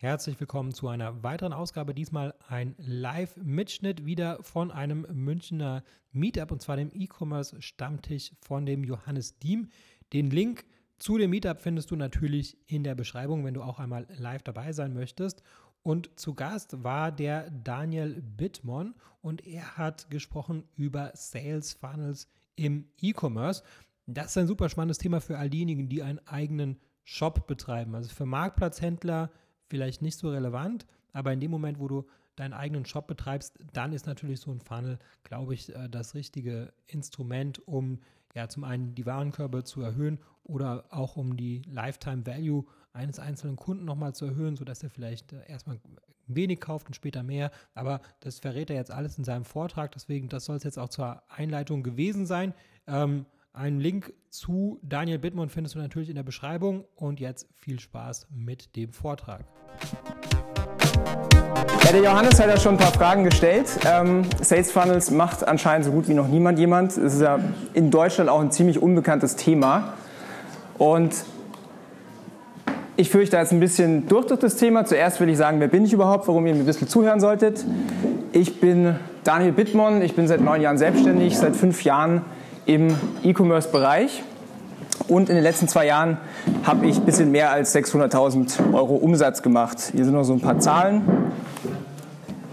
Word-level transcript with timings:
Herzlich 0.00 0.38
willkommen 0.38 0.72
zu 0.72 0.86
einer 0.86 1.24
weiteren 1.24 1.52
Ausgabe. 1.52 1.92
Diesmal 1.92 2.32
ein 2.46 2.76
Live-Mitschnitt 2.78 4.06
wieder 4.06 4.40
von 4.44 4.70
einem 4.70 5.04
Münchner 5.12 5.82
Meetup 6.12 6.52
und 6.52 6.62
zwar 6.62 6.76
dem 6.76 6.92
E-Commerce-Stammtisch 6.94 8.30
von 8.40 8.64
dem 8.64 8.84
Johannes 8.84 9.40
Diem. 9.40 9.70
Den 10.12 10.30
Link 10.30 10.64
zu 11.00 11.18
dem 11.18 11.30
Meetup 11.30 11.60
findest 11.60 11.90
du 11.90 11.96
natürlich 11.96 12.56
in 12.70 12.84
der 12.84 12.94
Beschreibung, 12.94 13.44
wenn 13.44 13.54
du 13.54 13.62
auch 13.64 13.80
einmal 13.80 14.06
live 14.16 14.44
dabei 14.44 14.72
sein 14.72 14.94
möchtest. 14.94 15.42
Und 15.82 16.10
zu 16.14 16.32
Gast 16.32 16.84
war 16.84 17.10
der 17.10 17.50
Daniel 17.50 18.22
Bittmann 18.22 18.94
und 19.20 19.44
er 19.48 19.76
hat 19.76 20.10
gesprochen 20.10 20.62
über 20.76 21.10
Sales 21.14 21.72
Funnels 21.72 22.28
im 22.54 22.86
E-Commerce. 23.00 23.64
Das 24.06 24.26
ist 24.26 24.38
ein 24.38 24.46
super 24.46 24.68
spannendes 24.68 24.98
Thema 24.98 25.20
für 25.20 25.38
all 25.38 25.50
diejenigen, 25.50 25.88
die 25.88 26.04
einen 26.04 26.20
eigenen 26.28 26.78
Shop 27.02 27.48
betreiben. 27.48 27.96
Also 27.96 28.10
für 28.10 28.26
Marktplatzhändler, 28.26 29.32
vielleicht 29.68 30.02
nicht 30.02 30.18
so 30.18 30.30
relevant, 30.30 30.86
aber 31.12 31.32
in 31.32 31.40
dem 31.40 31.50
Moment, 31.50 31.78
wo 31.78 31.88
du 31.88 32.06
deinen 32.36 32.52
eigenen 32.52 32.84
Shop 32.84 33.06
betreibst, 33.06 33.58
dann 33.72 33.92
ist 33.92 34.06
natürlich 34.06 34.40
so 34.40 34.50
ein 34.50 34.60
Funnel, 34.60 34.98
glaube 35.24 35.54
ich, 35.54 35.74
äh, 35.74 35.88
das 35.88 36.14
richtige 36.14 36.72
Instrument, 36.86 37.66
um 37.66 37.98
ja 38.34 38.48
zum 38.48 38.64
einen 38.64 38.94
die 38.94 39.06
Warenkörbe 39.06 39.64
zu 39.64 39.80
erhöhen 39.80 40.18
oder 40.44 40.84
auch 40.90 41.16
um 41.16 41.36
die 41.36 41.62
Lifetime 41.66 42.26
Value 42.26 42.64
eines 42.92 43.18
einzelnen 43.18 43.56
Kunden 43.56 43.84
nochmal 43.84 44.14
zu 44.14 44.26
erhöhen, 44.26 44.56
sodass 44.56 44.82
er 44.82 44.90
vielleicht 44.90 45.32
äh, 45.32 45.46
erstmal 45.48 45.80
wenig 46.26 46.60
kauft 46.60 46.86
und 46.86 46.94
später 46.94 47.22
mehr. 47.22 47.50
Aber 47.74 48.00
das 48.20 48.38
verrät 48.38 48.70
er 48.70 48.76
jetzt 48.76 48.90
alles 48.90 49.18
in 49.18 49.24
seinem 49.24 49.44
Vortrag. 49.44 49.92
Deswegen, 49.92 50.28
das 50.28 50.44
soll 50.44 50.56
es 50.56 50.64
jetzt 50.64 50.78
auch 50.78 50.90
zur 50.90 51.22
Einleitung 51.28 51.82
gewesen 51.82 52.26
sein. 52.26 52.54
Ähm, 52.86 53.26
einen 53.58 53.80
Link 53.80 54.12
zu 54.30 54.78
Daniel 54.82 55.18
Bittmann 55.18 55.48
findest 55.48 55.74
du 55.74 55.80
natürlich 55.80 56.08
in 56.08 56.14
der 56.14 56.22
Beschreibung. 56.22 56.84
Und 56.94 57.18
jetzt 57.18 57.48
viel 57.56 57.80
Spaß 57.80 58.28
mit 58.30 58.76
dem 58.76 58.92
Vortrag. 58.92 59.44
Ja, 61.84 61.92
der 61.92 62.02
Johannes 62.02 62.38
hat 62.38 62.48
ja 62.48 62.58
schon 62.58 62.74
ein 62.74 62.78
paar 62.78 62.92
Fragen 62.92 63.24
gestellt. 63.24 63.66
Ähm, 63.84 64.22
Sales 64.40 64.70
Funnels 64.70 65.10
macht 65.10 65.46
anscheinend 65.46 65.86
so 65.86 65.90
gut 65.90 66.08
wie 66.08 66.14
noch 66.14 66.28
niemand 66.28 66.58
jemand. 66.58 66.92
Es 66.92 67.14
ist 67.14 67.20
ja 67.20 67.40
in 67.74 67.90
Deutschland 67.90 68.30
auch 68.30 68.40
ein 68.40 68.52
ziemlich 68.52 68.80
unbekanntes 68.80 69.34
Thema. 69.34 69.94
Und 70.76 71.24
ich 72.96 73.10
führe 73.10 73.24
euch 73.24 73.30
da 73.30 73.40
jetzt 73.40 73.52
ein 73.52 73.60
bisschen 73.60 74.06
durch 74.06 74.26
durch 74.26 74.40
das 74.40 74.56
Thema. 74.56 74.84
Zuerst 74.84 75.18
will 75.18 75.28
ich 75.28 75.36
sagen, 75.36 75.58
wer 75.58 75.68
bin 75.68 75.84
ich 75.84 75.92
überhaupt, 75.92 76.28
warum 76.28 76.46
ihr 76.46 76.54
mir 76.54 76.60
ein 76.60 76.66
bisschen 76.66 76.88
zuhören 76.88 77.18
solltet. 77.18 77.64
Ich 78.30 78.60
bin 78.60 78.96
Daniel 79.24 79.52
Bittmann, 79.52 80.00
ich 80.02 80.14
bin 80.14 80.28
seit 80.28 80.40
neun 80.40 80.60
Jahren 80.60 80.78
selbstständig, 80.78 81.36
seit 81.36 81.56
fünf 81.56 81.82
Jahren 81.82 82.22
im 82.68 82.94
E-Commerce-Bereich. 83.24 84.22
Und 85.08 85.30
in 85.30 85.36
den 85.36 85.42
letzten 85.42 85.68
zwei 85.68 85.86
Jahren 85.86 86.18
habe 86.64 86.86
ich 86.86 86.98
ein 86.98 87.04
bisschen 87.04 87.32
mehr 87.32 87.50
als 87.50 87.74
600.000 87.74 88.74
Euro 88.74 88.94
Umsatz 88.94 89.42
gemacht. 89.42 89.90
Hier 89.94 90.04
sind 90.04 90.12
noch 90.12 90.24
so 90.24 90.34
ein 90.34 90.40
paar 90.40 90.60
Zahlen. 90.60 91.02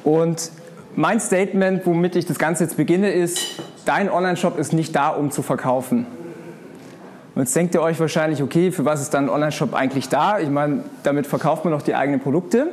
Und 0.06 0.52
mein 0.96 1.20
Statement, 1.20 1.86
womit 1.86 2.16
ich 2.16 2.26
das 2.26 2.40
Ganze 2.40 2.64
jetzt 2.64 2.78
beginne, 2.78 3.12
ist, 3.12 3.62
dein 3.84 4.10
Online-Shop 4.10 4.58
ist 4.58 4.72
nicht 4.72 4.96
da, 4.96 5.10
um 5.10 5.32
zu 5.32 5.42
verkaufen. 5.42 6.08
Und 7.36 7.42
jetzt 7.42 7.54
denkt 7.54 7.76
ihr 7.76 7.82
euch 7.82 8.00
wahrscheinlich, 8.00 8.42
okay, 8.42 8.72
für 8.72 8.86
was 8.86 9.02
ist 9.02 9.14
dann 9.14 9.26
ein 9.26 9.30
Online-Shop 9.30 9.74
eigentlich 9.74 10.08
da? 10.08 10.40
Ich 10.40 10.50
meine, 10.50 10.86
damit 11.04 11.28
verkauft 11.28 11.66
man 11.66 11.74
doch 11.74 11.82
die 11.82 11.94
eigenen 11.94 12.22
Produkte. 12.22 12.70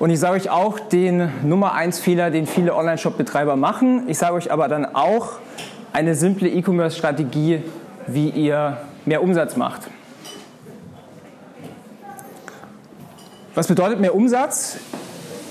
Und 0.00 0.08
ich 0.08 0.18
sage 0.18 0.36
euch 0.36 0.48
auch 0.48 0.80
den 0.80 1.28
Nummer 1.46 1.74
1 1.74 1.98
Fehler, 1.98 2.30
den 2.30 2.46
viele 2.46 2.74
Online-Shop-Betreiber 2.74 3.56
machen. 3.56 4.04
Ich 4.08 4.16
sage 4.16 4.32
euch 4.32 4.50
aber 4.50 4.66
dann 4.66 4.86
auch 4.94 5.32
eine 5.92 6.14
simple 6.14 6.48
E-Commerce-Strategie, 6.48 7.62
wie 8.06 8.30
ihr 8.30 8.78
mehr 9.04 9.22
Umsatz 9.22 9.56
macht. 9.56 9.82
Was 13.54 13.68
bedeutet 13.68 14.00
mehr 14.00 14.14
Umsatz? 14.14 14.78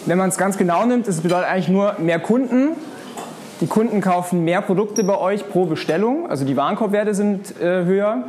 Wenn 0.07 0.17
man 0.17 0.29
es 0.29 0.37
ganz 0.39 0.57
genau 0.57 0.83
nimmt, 0.83 1.07
es 1.07 1.21
bedeutet 1.21 1.47
eigentlich 1.47 1.69
nur 1.69 1.93
mehr 1.99 2.17
Kunden. 2.17 2.69
Die 3.61 3.67
Kunden 3.67 4.01
kaufen 4.01 4.45
mehr 4.45 4.63
Produkte 4.63 5.03
bei 5.03 5.19
euch 5.19 5.47
pro 5.47 5.67
Bestellung, 5.67 6.27
also 6.27 6.43
die 6.43 6.57
Warenkorbwerte 6.57 7.13
sind 7.13 7.61
äh, 7.61 7.83
höher 7.85 8.23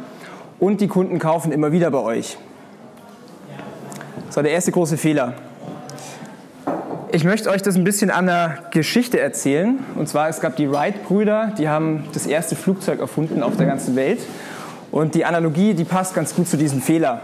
und 0.59 0.83
die 0.83 0.89
Kunden 0.89 1.19
kaufen 1.19 1.51
immer 1.51 1.73
wieder 1.73 1.91
bei 1.91 2.01
euch. 2.01 2.37
Das 4.27 4.37
war 4.37 4.43
der 4.43 4.53
erste 4.53 4.71
große 4.71 4.99
Fehler. 4.99 5.33
Ich 7.13 7.25
möchte 7.25 7.51
euch 7.51 7.61
das 7.61 7.75
ein 7.75 7.83
bisschen 7.83 8.11
an 8.11 8.27
der 8.27 8.59
Geschichte 8.71 9.19
erzählen. 9.19 9.81
Und 9.97 10.09
zwar, 10.09 10.29
es 10.29 10.41
gab 10.41 10.55
die 10.55 10.71
Wright-Brüder, 10.71 11.55
die 11.59 11.69
haben 11.69 12.05
das 12.13 12.25
erste 12.25 12.55
Flugzeug 12.55 13.01
erfunden 13.01 13.43
auf 13.43 13.57
der 13.57 13.67
ganzen 13.67 13.97
Welt. 13.97 14.21
Und 14.93 15.17
die 15.17 15.25
Analogie, 15.25 15.75
die 15.75 15.83
passt 15.83 16.15
ganz 16.15 16.37
gut 16.37 16.47
zu 16.47 16.57
diesem 16.57 16.81
Fehler. 16.81 17.23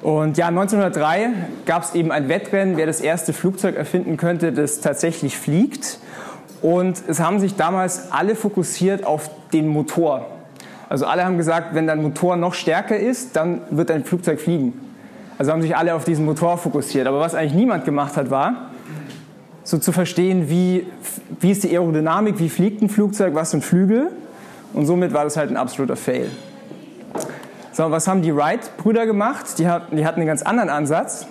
Und 0.00 0.38
ja, 0.38 0.46
1903 0.48 1.30
gab 1.66 1.82
es 1.82 1.94
eben 1.94 2.10
ein 2.10 2.30
Wettrennen, 2.30 2.78
wer 2.78 2.86
das 2.86 3.02
erste 3.02 3.34
Flugzeug 3.34 3.76
erfinden 3.76 4.16
könnte, 4.16 4.52
das 4.52 4.80
tatsächlich 4.80 5.36
fliegt. 5.36 5.98
Und 6.62 7.02
es 7.08 7.20
haben 7.20 7.40
sich 7.40 7.56
damals 7.56 8.10
alle 8.10 8.36
fokussiert 8.36 9.04
auf 9.04 9.30
den 9.52 9.68
Motor. 9.68 10.26
Also 10.88 11.04
alle 11.04 11.26
haben 11.26 11.36
gesagt, 11.36 11.74
wenn 11.74 11.86
dein 11.86 12.00
Motor 12.00 12.36
noch 12.36 12.54
stärker 12.54 12.96
ist, 12.96 13.36
dann 13.36 13.60
wird 13.68 13.90
dein 13.90 14.04
Flugzeug 14.04 14.40
fliegen. 14.40 14.87
Also 15.38 15.52
haben 15.52 15.62
sich 15.62 15.76
alle 15.76 15.94
auf 15.94 16.04
diesen 16.04 16.24
Motor 16.24 16.58
fokussiert. 16.58 17.06
Aber 17.06 17.20
was 17.20 17.34
eigentlich 17.34 17.54
niemand 17.54 17.84
gemacht 17.84 18.16
hat, 18.16 18.30
war, 18.30 18.70
so 19.62 19.78
zu 19.78 19.92
verstehen, 19.92 20.50
wie, 20.50 20.86
wie 21.40 21.52
ist 21.52 21.62
die 21.62 21.70
Aerodynamik, 21.70 22.38
wie 22.38 22.48
fliegt 22.48 22.82
ein 22.82 22.88
Flugzeug, 22.88 23.34
was 23.34 23.52
sind 23.52 23.64
Flügel. 23.64 24.10
Und 24.74 24.86
somit 24.86 25.12
war 25.12 25.24
das 25.24 25.36
halt 25.36 25.50
ein 25.50 25.56
absoluter 25.56 25.96
Fail. 25.96 26.28
So, 27.72 27.90
was 27.90 28.08
haben 28.08 28.22
die 28.22 28.34
Wright-Brüder 28.34 29.06
gemacht? 29.06 29.58
Die 29.58 29.68
hatten, 29.68 29.96
die 29.96 30.04
hatten 30.04 30.20
einen 30.20 30.26
ganz 30.26 30.42
anderen 30.42 30.68
Ansatz. 30.68 31.26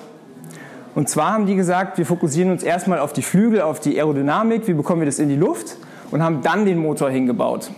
Und 0.96 1.10
zwar 1.10 1.34
haben 1.34 1.46
die 1.46 1.56
gesagt, 1.56 1.98
wir 1.98 2.06
fokussieren 2.06 2.50
uns 2.50 2.64
erstmal 2.64 3.00
auf 3.00 3.12
die 3.12 3.22
Flügel, 3.22 3.62
auf 3.62 3.80
die 3.80 4.00
Aerodynamik, 4.00 4.68
wie 4.68 4.74
bekommen 4.74 5.02
wir 5.02 5.06
das 5.06 5.20
in 5.20 5.30
die 5.30 5.36
Luft 5.36 5.78
und 6.10 6.24
haben 6.24 6.42
dann 6.42 6.66
den 6.66 6.78
Motor 6.78 7.10
hingebaut. 7.10 7.70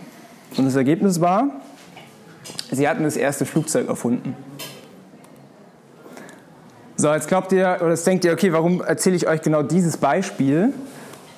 Und 0.56 0.64
das 0.64 0.76
Ergebnis 0.76 1.20
war, 1.20 1.48
sie 2.70 2.88
hatten 2.88 3.02
das 3.02 3.16
erste 3.16 3.44
Flugzeug 3.44 3.88
erfunden. 3.88 4.36
So, 7.00 7.10
jetzt 7.14 7.28
glaubt 7.28 7.50
ihr 7.52 7.78
oder 7.80 7.92
jetzt 7.92 8.06
denkt 8.06 8.26
ihr, 8.26 8.32
okay, 8.34 8.52
warum 8.52 8.82
erzähle 8.82 9.16
ich 9.16 9.26
euch 9.26 9.40
genau 9.40 9.62
dieses 9.62 9.96
Beispiel? 9.96 10.74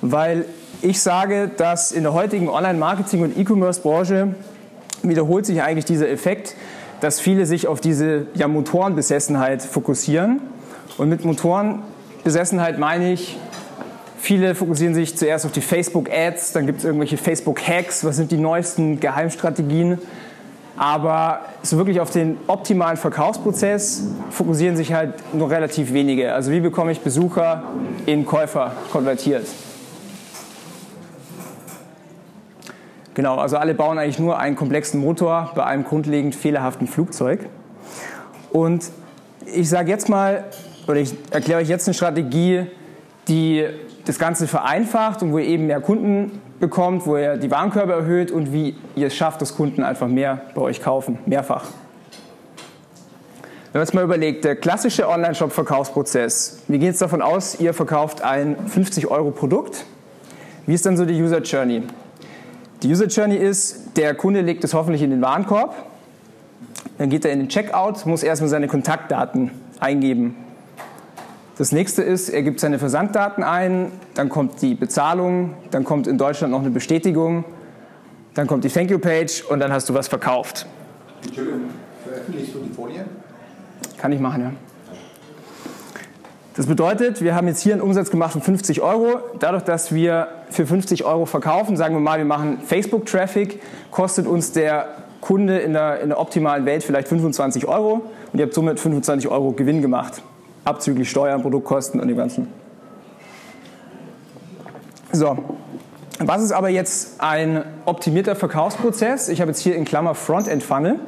Weil 0.01 0.43
ich 0.81 1.01
sage, 1.01 1.49
dass 1.55 1.93
in 1.93 2.03
der 2.03 2.11
heutigen 2.11 2.49
Online-Marketing- 2.49 3.23
und 3.23 3.37
E-Commerce-Branche 3.37 4.35
wiederholt 5.03 5.45
sich 5.45 5.61
eigentlich 5.61 5.85
dieser 5.85 6.09
Effekt, 6.09 6.57
dass 6.99 7.21
viele 7.21 7.45
sich 7.45 7.67
auf 7.67 7.79
diese 7.79 8.27
ja, 8.33 8.49
Motorenbesessenheit 8.49 9.61
fokussieren. 9.61 10.41
Und 10.97 11.07
mit 11.07 11.23
Motorenbesessenheit 11.23 12.77
meine 12.77 13.13
ich, 13.13 13.39
viele 14.17 14.55
fokussieren 14.55 14.93
sich 14.93 15.15
zuerst 15.15 15.45
auf 15.45 15.53
die 15.53 15.61
Facebook-Ads, 15.61 16.51
dann 16.51 16.65
gibt 16.65 16.79
es 16.79 16.83
irgendwelche 16.83 17.15
Facebook-Hacks, 17.15 18.03
was 18.03 18.17
sind 18.17 18.33
die 18.33 18.37
neuesten 18.37 18.99
Geheimstrategien. 18.99 19.97
Aber 20.75 21.41
so 21.61 21.77
wirklich 21.77 21.99
auf 21.99 22.09
den 22.09 22.37
optimalen 22.47 22.97
Verkaufsprozess 22.97 24.07
fokussieren 24.31 24.75
sich 24.75 24.93
halt 24.93 25.13
nur 25.33 25.51
relativ 25.51 25.93
wenige. 25.93 26.33
Also 26.33 26.51
wie 26.51 26.61
bekomme 26.61 26.91
ich 26.91 27.01
Besucher 27.01 27.63
in 28.05 28.25
Käufer 28.25 28.71
konvertiert? 28.91 29.45
Genau, 33.13 33.37
also 33.37 33.57
alle 33.57 33.75
bauen 33.75 33.99
eigentlich 33.99 34.17
nur 34.17 34.39
einen 34.39 34.55
komplexen 34.55 34.99
Motor 34.99 35.51
bei 35.53 35.63
einem 35.63 35.83
grundlegend 35.83 36.33
fehlerhaften 36.33 36.87
Flugzeug. 36.87 37.47
Und 38.51 38.89
ich 39.45 39.69
sage 39.69 39.91
jetzt 39.91 40.09
mal, 40.09 40.45
oder 40.87 40.97
ich 40.97 41.13
erkläre 41.29 41.61
euch 41.61 41.69
jetzt 41.69 41.87
eine 41.87 41.93
Strategie, 41.93 42.65
die 43.27 43.67
das 44.05 44.17
Ganze 44.17 44.47
vereinfacht 44.47 45.21
und 45.21 45.31
wo 45.31 45.37
ihr 45.37 45.45
eben 45.45 45.67
mehr 45.67 45.79
Kunden 45.79 46.41
bekommt, 46.63 47.05
wo 47.05 47.17
ihr 47.17 47.35
die 47.35 47.51
Warenkörbe 47.51 47.91
erhöht 47.91 48.31
und 48.31 48.53
wie 48.53 48.73
ihr 48.95 49.07
es 49.07 49.15
schafft, 49.15 49.41
dass 49.41 49.53
Kunden 49.57 49.83
einfach 49.83 50.07
mehr 50.07 50.43
bei 50.55 50.61
euch 50.61 50.81
kaufen, 50.81 51.17
mehrfach. 51.25 51.65
Wenn 53.73 53.79
man 53.79 53.81
jetzt 53.81 53.93
mal 53.93 54.03
überlegt, 54.05 54.45
der 54.45 54.55
klassische 54.55 55.09
Online-Shop-Verkaufsprozess, 55.09 56.59
wir 56.69 56.79
gehen 56.79 56.87
jetzt 56.87 57.01
davon 57.01 57.21
aus, 57.21 57.59
ihr 57.59 57.73
verkauft 57.73 58.21
ein 58.21 58.55
50-Euro-Produkt. 58.73 59.83
Wie 60.65 60.73
ist 60.73 60.85
dann 60.85 60.95
so 60.95 61.03
die 61.03 61.21
User 61.21 61.41
Journey? 61.41 61.83
Die 62.81 62.89
User 62.89 63.07
Journey 63.07 63.35
ist, 63.35 63.97
der 63.97 64.15
Kunde 64.15 64.39
legt 64.39 64.63
es 64.63 64.73
hoffentlich 64.73 65.01
in 65.01 65.09
den 65.09 65.21
Warenkorb, 65.21 65.75
dann 66.97 67.09
geht 67.09 67.25
er 67.25 67.33
in 67.33 67.39
den 67.39 67.49
Checkout, 67.49 68.05
muss 68.05 68.23
erstmal 68.23 68.49
seine 68.49 68.69
Kontaktdaten 68.69 69.51
eingeben. 69.81 70.37
Das 71.57 71.71
nächste 71.71 72.01
ist, 72.01 72.29
er 72.29 72.41
gibt 72.41 72.59
seine 72.59 72.79
Versanddaten 72.79 73.43
ein, 73.43 73.91
dann 74.15 74.29
kommt 74.29 74.61
die 74.63 74.73
Bezahlung, 74.73 75.53
dann 75.69 75.83
kommt 75.83 76.07
in 76.07 76.17
Deutschland 76.17 76.51
noch 76.51 76.61
eine 76.61 76.71
Bestätigung, 76.71 77.45
dann 78.33 78.47
kommt 78.47 78.63
die 78.63 78.69
Thank 78.69 78.89
You 78.89 78.97
Page 78.97 79.43
und 79.43 79.59
dann 79.59 79.71
hast 79.71 79.87
du 79.87 79.93
was 79.93 80.07
verkauft. 80.07 80.65
Entschuldigung, 81.23 81.61
veröffentlichst 82.03 82.55
du 82.55 82.59
die 82.59 82.73
Folie? 82.73 83.05
Kann 83.97 84.11
ich 84.11 84.19
machen, 84.19 84.41
ja. 84.41 84.51
Das 86.55 86.67
bedeutet, 86.67 87.21
wir 87.21 87.33
haben 87.35 87.47
jetzt 87.47 87.61
hier 87.61 87.73
einen 87.73 87.81
Umsatz 87.81 88.11
gemacht 88.11 88.33
von 88.33 88.41
50 88.41 88.81
Euro. 88.81 89.19
Dadurch, 89.39 89.63
dass 89.63 89.93
wir 89.93 90.27
für 90.51 90.67
50 90.67 91.03
Euro 91.03 91.25
verkaufen, 91.25 91.77
sagen 91.77 91.95
wir 91.95 91.99
mal, 91.99 92.19
wir 92.19 92.25
machen 92.25 92.59
Facebook-Traffic, 92.63 93.59
kostet 93.89 94.27
uns 94.27 94.51
der 94.51 94.87
Kunde 95.19 95.59
in 95.59 95.73
der, 95.73 96.01
in 96.01 96.09
der 96.09 96.19
optimalen 96.19 96.65
Welt 96.65 96.83
vielleicht 96.83 97.07
25 97.07 97.65
Euro 97.67 98.03
und 98.31 98.39
ihr 98.39 98.45
habt 98.45 98.53
somit 98.53 98.79
25 98.79 99.29
Euro 99.29 99.53
Gewinn 99.53 99.81
gemacht, 99.81 100.21
abzüglich 100.65 101.09
Steuern, 101.09 101.41
Produktkosten 101.41 101.99
und 101.99 102.07
dem 102.07 102.17
Ganzen. 102.17 102.47
So, 105.11 105.37
was 106.19 106.41
ist 106.41 106.51
aber 106.51 106.69
jetzt 106.69 107.21
ein 107.21 107.63
optimierter 107.85 108.35
Verkaufsprozess? 108.35 109.29
Ich 109.29 109.41
habe 109.41 109.51
jetzt 109.51 109.59
hier 109.59 109.75
in 109.75 109.85
Klammer 109.85 110.15
Frontend 110.15 110.63
Funnel. 110.63 110.99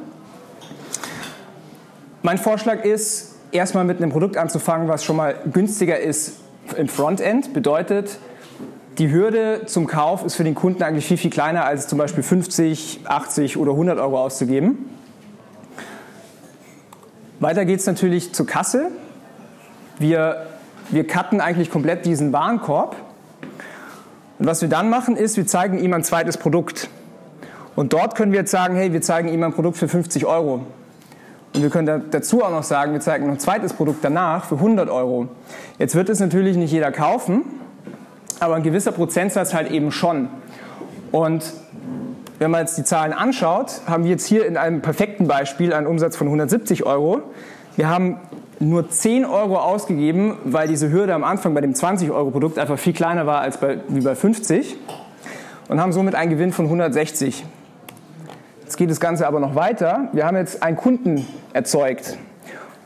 Mein 2.22 2.38
Vorschlag 2.38 2.84
ist, 2.84 3.34
erstmal 3.52 3.84
mit 3.84 3.98
einem 3.98 4.10
Produkt 4.10 4.36
anzufangen, 4.36 4.88
was 4.88 5.04
schon 5.04 5.16
mal 5.16 5.36
günstiger 5.52 5.98
ist 5.98 6.38
im 6.76 6.88
Frontend. 6.88 7.52
Bedeutet, 7.52 8.18
die 8.98 9.10
Hürde 9.10 9.62
zum 9.66 9.86
Kauf 9.86 10.24
ist 10.24 10.34
für 10.34 10.44
den 10.44 10.54
Kunden 10.54 10.82
eigentlich 10.82 11.06
viel, 11.06 11.18
viel 11.18 11.30
kleiner, 11.30 11.64
als 11.64 11.86
zum 11.86 11.98
Beispiel 11.98 12.22
50, 12.22 13.00
80 13.04 13.56
oder 13.56 13.72
100 13.72 13.98
Euro 13.98 14.20
auszugeben. 14.20 14.90
Weiter 17.40 17.64
geht 17.64 17.80
es 17.80 17.86
natürlich 17.86 18.32
zur 18.32 18.46
Kasse. 18.46 18.90
Wir, 19.98 20.46
wir 20.90 21.06
cutten 21.06 21.40
eigentlich 21.40 21.70
komplett 21.70 22.04
diesen 22.04 22.32
Warenkorb. 22.32 22.96
Und 24.38 24.46
was 24.46 24.60
wir 24.60 24.68
dann 24.68 24.90
machen, 24.90 25.16
ist, 25.16 25.36
wir 25.36 25.46
zeigen 25.46 25.78
ihm 25.78 25.94
ein 25.94 26.04
zweites 26.04 26.36
Produkt. 26.36 26.88
Und 27.74 27.92
dort 27.92 28.14
können 28.14 28.32
wir 28.32 28.40
jetzt 28.40 28.50
sagen, 28.50 28.74
hey, 28.74 28.92
wir 28.92 29.02
zeigen 29.02 29.28
ihm 29.28 29.42
ein 29.42 29.52
Produkt 29.52 29.76
für 29.76 29.88
50 29.88 30.26
Euro. 30.26 30.66
Und 31.54 31.62
wir 31.62 31.70
können 31.70 32.04
dazu 32.10 32.42
auch 32.42 32.50
noch 32.50 32.62
sagen, 32.62 32.92
wir 32.92 33.00
zeigen 33.00 33.26
noch 33.26 33.34
ein 33.34 33.40
zweites 33.40 33.72
Produkt 33.72 34.04
danach 34.04 34.44
für 34.44 34.56
100 34.56 34.90
Euro. 34.90 35.28
Jetzt 35.78 35.94
wird 35.94 36.10
es 36.10 36.20
natürlich 36.20 36.56
nicht 36.56 36.70
jeder 36.70 36.92
kaufen, 36.92 37.44
aber 38.40 38.56
ein 38.56 38.62
gewisser 38.62 38.92
Prozentsatz 38.92 39.54
halt 39.54 39.70
eben 39.70 39.90
schon. 39.90 40.28
Und 41.12 41.52
wenn 42.38 42.50
man 42.50 42.60
jetzt 42.60 42.76
die 42.76 42.84
Zahlen 42.84 43.14
anschaut, 43.14 43.80
haben 43.86 44.04
wir 44.04 44.10
jetzt 44.10 44.26
hier 44.26 44.44
in 44.44 44.58
einem 44.58 44.82
perfekten 44.82 45.26
Beispiel 45.26 45.72
einen 45.72 45.86
Umsatz 45.86 46.16
von 46.16 46.26
170 46.26 46.84
Euro. 46.84 47.22
Wir 47.76 47.88
haben 47.88 48.18
nur 48.58 48.88
10 48.88 49.24
Euro 49.24 49.58
ausgegeben, 49.58 50.38
weil 50.44 50.68
diese 50.68 50.90
Hürde 50.90 51.14
am 51.14 51.24
Anfang 51.24 51.54
bei 51.54 51.60
dem 51.60 51.74
20-Euro-Produkt 51.74 52.58
einfach 52.58 52.78
viel 52.78 52.92
kleiner 52.92 53.26
war 53.26 53.40
als 53.40 53.58
bei, 53.58 53.80
wie 53.88 54.00
bei 54.00 54.14
50 54.14 54.76
und 55.68 55.80
haben 55.80 55.92
somit 55.92 56.14
einen 56.14 56.30
Gewinn 56.30 56.52
von 56.52 56.66
160. 56.66 57.44
Jetzt 58.62 58.76
geht 58.76 58.90
das 58.90 59.00
Ganze 59.00 59.26
aber 59.26 59.40
noch 59.40 59.54
weiter. 59.54 60.08
Wir 60.12 60.26
haben 60.26 60.36
jetzt 60.36 60.62
einen 60.62 60.76
Kunden 60.76 61.26
erzeugt. 61.52 62.16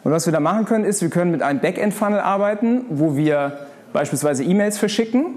Und 0.02 0.12
was 0.12 0.26
wir 0.26 0.32
da 0.32 0.40
machen 0.40 0.64
können, 0.64 0.84
ist, 0.84 1.02
wir 1.02 1.10
können 1.10 1.30
mit 1.30 1.42
einem 1.42 1.60
Backend-Funnel 1.60 2.20
arbeiten, 2.20 2.84
wo 2.90 3.16
wir 3.16 3.66
beispielsweise 3.92 4.44
E-Mails 4.44 4.78
verschicken, 4.78 5.36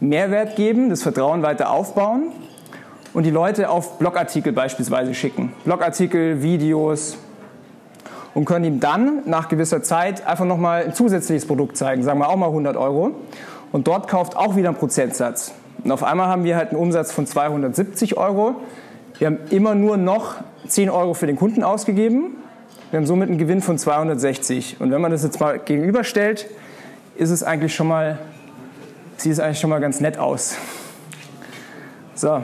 Mehrwert 0.00 0.56
geben, 0.56 0.90
das 0.90 1.02
Vertrauen 1.02 1.42
weiter 1.42 1.70
aufbauen 1.70 2.32
und 3.12 3.24
die 3.24 3.30
Leute 3.30 3.68
auf 3.68 3.98
Blogartikel 3.98 4.52
beispielsweise 4.52 5.14
schicken. 5.14 5.52
Blogartikel, 5.64 6.42
Videos 6.42 7.18
und 8.34 8.44
können 8.44 8.64
ihm 8.64 8.80
dann 8.80 9.22
nach 9.26 9.48
gewisser 9.48 9.82
Zeit 9.82 10.26
einfach 10.26 10.44
nochmal 10.44 10.84
ein 10.84 10.94
zusätzliches 10.94 11.46
Produkt 11.46 11.76
zeigen, 11.76 12.02
sagen 12.02 12.20
wir 12.20 12.28
auch 12.28 12.36
mal 12.36 12.46
100 12.46 12.76
Euro. 12.76 13.12
Und 13.72 13.86
dort 13.86 14.08
kauft 14.08 14.36
auch 14.36 14.56
wieder 14.56 14.68
ein 14.68 14.74
Prozentsatz. 14.74 15.52
Und 15.84 15.92
auf 15.92 16.02
einmal 16.02 16.28
haben 16.28 16.44
wir 16.44 16.56
halt 16.56 16.70
einen 16.70 16.80
Umsatz 16.80 17.12
von 17.12 17.26
270 17.26 18.16
Euro. 18.16 18.56
Wir 19.18 19.28
haben 19.28 19.38
immer 19.50 19.74
nur 19.74 19.96
noch 19.96 20.36
10 20.66 20.90
Euro 20.90 21.14
für 21.14 21.26
den 21.26 21.36
Kunden 21.36 21.62
ausgegeben. 21.62 22.36
Wir 22.90 22.98
haben 22.98 23.06
somit 23.06 23.28
einen 23.28 23.38
Gewinn 23.38 23.62
von 23.62 23.78
260. 23.78 24.80
Und 24.80 24.90
wenn 24.90 25.00
man 25.00 25.10
das 25.10 25.22
jetzt 25.22 25.40
mal 25.40 25.58
gegenüberstellt, 25.58 26.46
ist 27.16 27.30
es 27.30 27.42
eigentlich 27.42 27.74
schon 27.74 27.88
mal, 27.88 28.18
sieht 29.16 29.32
es 29.32 29.40
eigentlich 29.40 29.60
schon 29.60 29.70
mal 29.70 29.80
ganz 29.80 30.00
nett 30.00 30.18
aus. 30.18 30.56
So, 32.14 32.42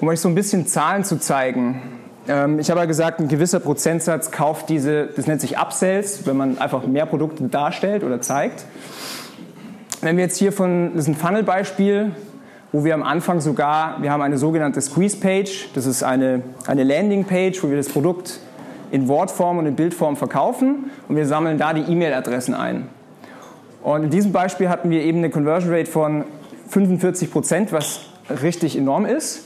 um 0.00 0.08
euch 0.08 0.20
so 0.20 0.28
ein 0.28 0.34
bisschen 0.34 0.66
Zahlen 0.66 1.04
zu 1.04 1.18
zeigen. 1.18 1.95
Ähm, 2.28 2.58
ich 2.58 2.70
habe 2.70 2.80
ja 2.80 2.86
gesagt, 2.86 3.20
ein 3.20 3.28
gewisser 3.28 3.60
Prozentsatz 3.60 4.30
kauft 4.30 4.68
diese, 4.68 5.06
das 5.06 5.26
nennt 5.26 5.40
sich 5.40 5.58
Upsells, 5.58 6.26
wenn 6.26 6.36
man 6.36 6.58
einfach 6.58 6.86
mehr 6.86 7.06
Produkte 7.06 7.44
darstellt 7.44 8.04
oder 8.04 8.20
zeigt. 8.20 8.64
Wenn 10.00 10.16
wir 10.16 10.24
jetzt 10.24 10.36
hier 10.36 10.52
von, 10.52 10.92
das 10.94 11.04
ist 11.04 11.08
ein 11.08 11.14
Funnel-Beispiel, 11.14 12.12
wo 12.72 12.84
wir 12.84 12.94
am 12.94 13.02
Anfang 13.02 13.40
sogar, 13.40 14.02
wir 14.02 14.10
haben 14.10 14.22
eine 14.22 14.38
sogenannte 14.38 14.80
Squeeze-Page, 14.80 15.70
das 15.74 15.86
ist 15.86 16.02
eine, 16.02 16.42
eine 16.66 16.84
Landing-Page, 16.84 17.62
wo 17.62 17.70
wir 17.70 17.76
das 17.76 17.88
Produkt 17.88 18.40
in 18.90 19.08
Wortform 19.08 19.58
und 19.58 19.66
in 19.66 19.76
Bildform 19.76 20.16
verkaufen 20.16 20.90
und 21.08 21.16
wir 21.16 21.26
sammeln 21.26 21.58
da 21.58 21.72
die 21.72 21.90
E-Mail-Adressen 21.90 22.54
ein. 22.54 22.88
Und 23.82 24.04
in 24.04 24.10
diesem 24.10 24.32
Beispiel 24.32 24.68
hatten 24.68 24.90
wir 24.90 25.02
eben 25.02 25.18
eine 25.18 25.30
Conversion 25.30 25.72
Rate 25.72 25.90
von 25.90 26.24
45 26.68 27.30
Prozent, 27.30 27.72
was 27.72 28.00
richtig 28.42 28.76
enorm 28.76 29.06
ist. 29.06 29.44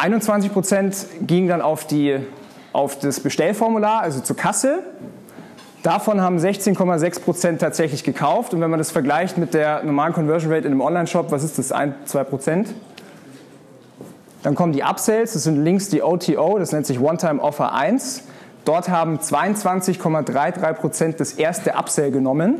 21 0.00 0.50
Prozent 0.54 1.06
gingen 1.26 1.48
dann 1.48 1.60
auf, 1.60 1.86
die, 1.86 2.18
auf 2.72 2.98
das 2.98 3.20
Bestellformular, 3.20 4.00
also 4.00 4.20
zur 4.20 4.34
Kasse. 4.34 4.82
Davon 5.82 6.22
haben 6.22 6.38
16,6 6.38 7.20
Prozent 7.20 7.60
tatsächlich 7.60 8.02
gekauft. 8.02 8.54
Und 8.54 8.62
wenn 8.62 8.70
man 8.70 8.78
das 8.78 8.90
vergleicht 8.90 9.36
mit 9.36 9.52
der 9.52 9.82
normalen 9.82 10.14
Conversion 10.14 10.50
Rate 10.50 10.66
in 10.66 10.72
einem 10.72 10.80
Online-Shop, 10.80 11.30
was 11.30 11.44
ist 11.44 11.58
das, 11.58 11.70
1, 11.70 11.94
2 12.06 12.24
Prozent? 12.24 12.74
Dann 14.42 14.54
kommen 14.54 14.72
die 14.72 14.82
Upsells, 14.82 15.34
das 15.34 15.42
sind 15.42 15.62
links 15.62 15.90
die 15.90 16.02
OTO, 16.02 16.58
das 16.58 16.72
nennt 16.72 16.86
sich 16.86 16.98
One-Time 16.98 17.42
Offer 17.42 17.74
1. 17.74 18.22
Dort 18.64 18.88
haben 18.88 19.18
22,33 19.18 20.72
Prozent 20.72 21.20
das 21.20 21.34
erste 21.34 21.74
Upsell 21.74 22.10
genommen, 22.10 22.54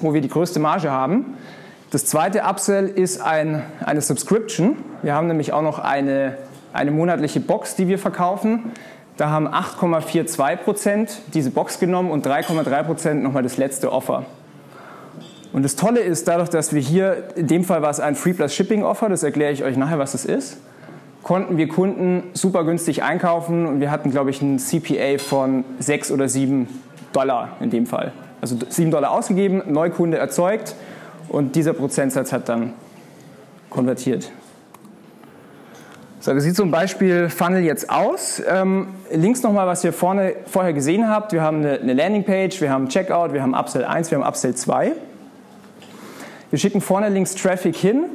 wo 0.00 0.14
wir 0.14 0.20
die 0.20 0.28
größte 0.28 0.60
Marge 0.60 0.92
haben. 0.92 1.36
Das 1.96 2.04
zweite 2.04 2.42
Upsell 2.42 2.88
ist 2.88 3.22
ein, 3.22 3.62
eine 3.82 4.02
Subscription. 4.02 4.76
Wir 5.00 5.14
haben 5.14 5.28
nämlich 5.28 5.54
auch 5.54 5.62
noch 5.62 5.78
eine, 5.78 6.36
eine 6.74 6.90
monatliche 6.90 7.40
Box, 7.40 7.74
die 7.74 7.88
wir 7.88 7.98
verkaufen. 7.98 8.72
Da 9.16 9.30
haben 9.30 9.48
8,42 9.48 10.56
Prozent 10.56 11.22
diese 11.32 11.50
Box 11.50 11.80
genommen 11.80 12.10
und 12.10 12.26
3,3 12.26 12.82
Prozent 12.82 13.22
nochmal 13.22 13.42
das 13.42 13.56
letzte 13.56 13.90
Offer. 13.92 14.26
Und 15.54 15.62
das 15.64 15.74
Tolle 15.74 16.00
ist, 16.00 16.28
dadurch, 16.28 16.50
dass 16.50 16.74
wir 16.74 16.82
hier, 16.82 17.30
in 17.34 17.46
dem 17.46 17.64
Fall 17.64 17.80
war 17.80 17.88
es 17.88 17.98
ein 17.98 18.14
Free 18.14 18.34
Plus 18.34 18.54
Shipping 18.54 18.84
Offer, 18.84 19.08
das 19.08 19.22
erkläre 19.22 19.52
ich 19.52 19.64
euch 19.64 19.78
nachher, 19.78 19.98
was 19.98 20.12
das 20.12 20.26
ist, 20.26 20.58
konnten 21.22 21.56
wir 21.56 21.66
Kunden 21.66 22.24
super 22.34 22.64
günstig 22.64 23.04
einkaufen 23.04 23.64
und 23.64 23.80
wir 23.80 23.90
hatten, 23.90 24.10
glaube 24.10 24.28
ich, 24.28 24.42
ein 24.42 24.58
CPA 24.58 25.16
von 25.16 25.64
6 25.78 26.10
oder 26.10 26.28
7 26.28 26.68
Dollar 27.14 27.56
in 27.60 27.70
dem 27.70 27.86
Fall. 27.86 28.12
Also 28.42 28.58
7 28.68 28.90
Dollar 28.90 29.12
ausgegeben, 29.12 29.62
Neukunde 29.66 30.18
erzeugt 30.18 30.74
und 31.28 31.56
dieser 31.56 31.72
Prozentsatz 31.72 32.32
hat 32.32 32.48
dann 32.48 32.72
konvertiert. 33.70 34.30
So, 36.20 36.34
das 36.34 36.42
sieht 36.42 36.56
zum 36.56 36.70
Beispiel 36.70 37.28
Funnel 37.28 37.62
jetzt 37.62 37.88
aus. 37.88 38.42
Ähm, 38.48 38.88
links 39.12 39.42
nochmal, 39.42 39.66
was 39.66 39.84
ihr 39.84 39.92
vorne, 39.92 40.34
vorher 40.46 40.72
gesehen 40.72 41.08
habt. 41.08 41.32
Wir 41.32 41.42
haben 41.42 41.58
eine, 41.58 41.78
eine 41.78 41.92
Landingpage, 41.92 42.60
wir 42.60 42.70
haben 42.70 42.88
Checkout, 42.88 43.32
wir 43.32 43.42
haben 43.42 43.54
Upsell 43.54 43.84
1, 43.84 44.10
wir 44.10 44.18
haben 44.18 44.26
Upsell 44.26 44.54
2. 44.54 44.92
Wir 46.50 46.58
schicken 46.58 46.80
vorne 46.80 47.10
links 47.10 47.34
Traffic 47.34 47.76
hin 47.76 48.06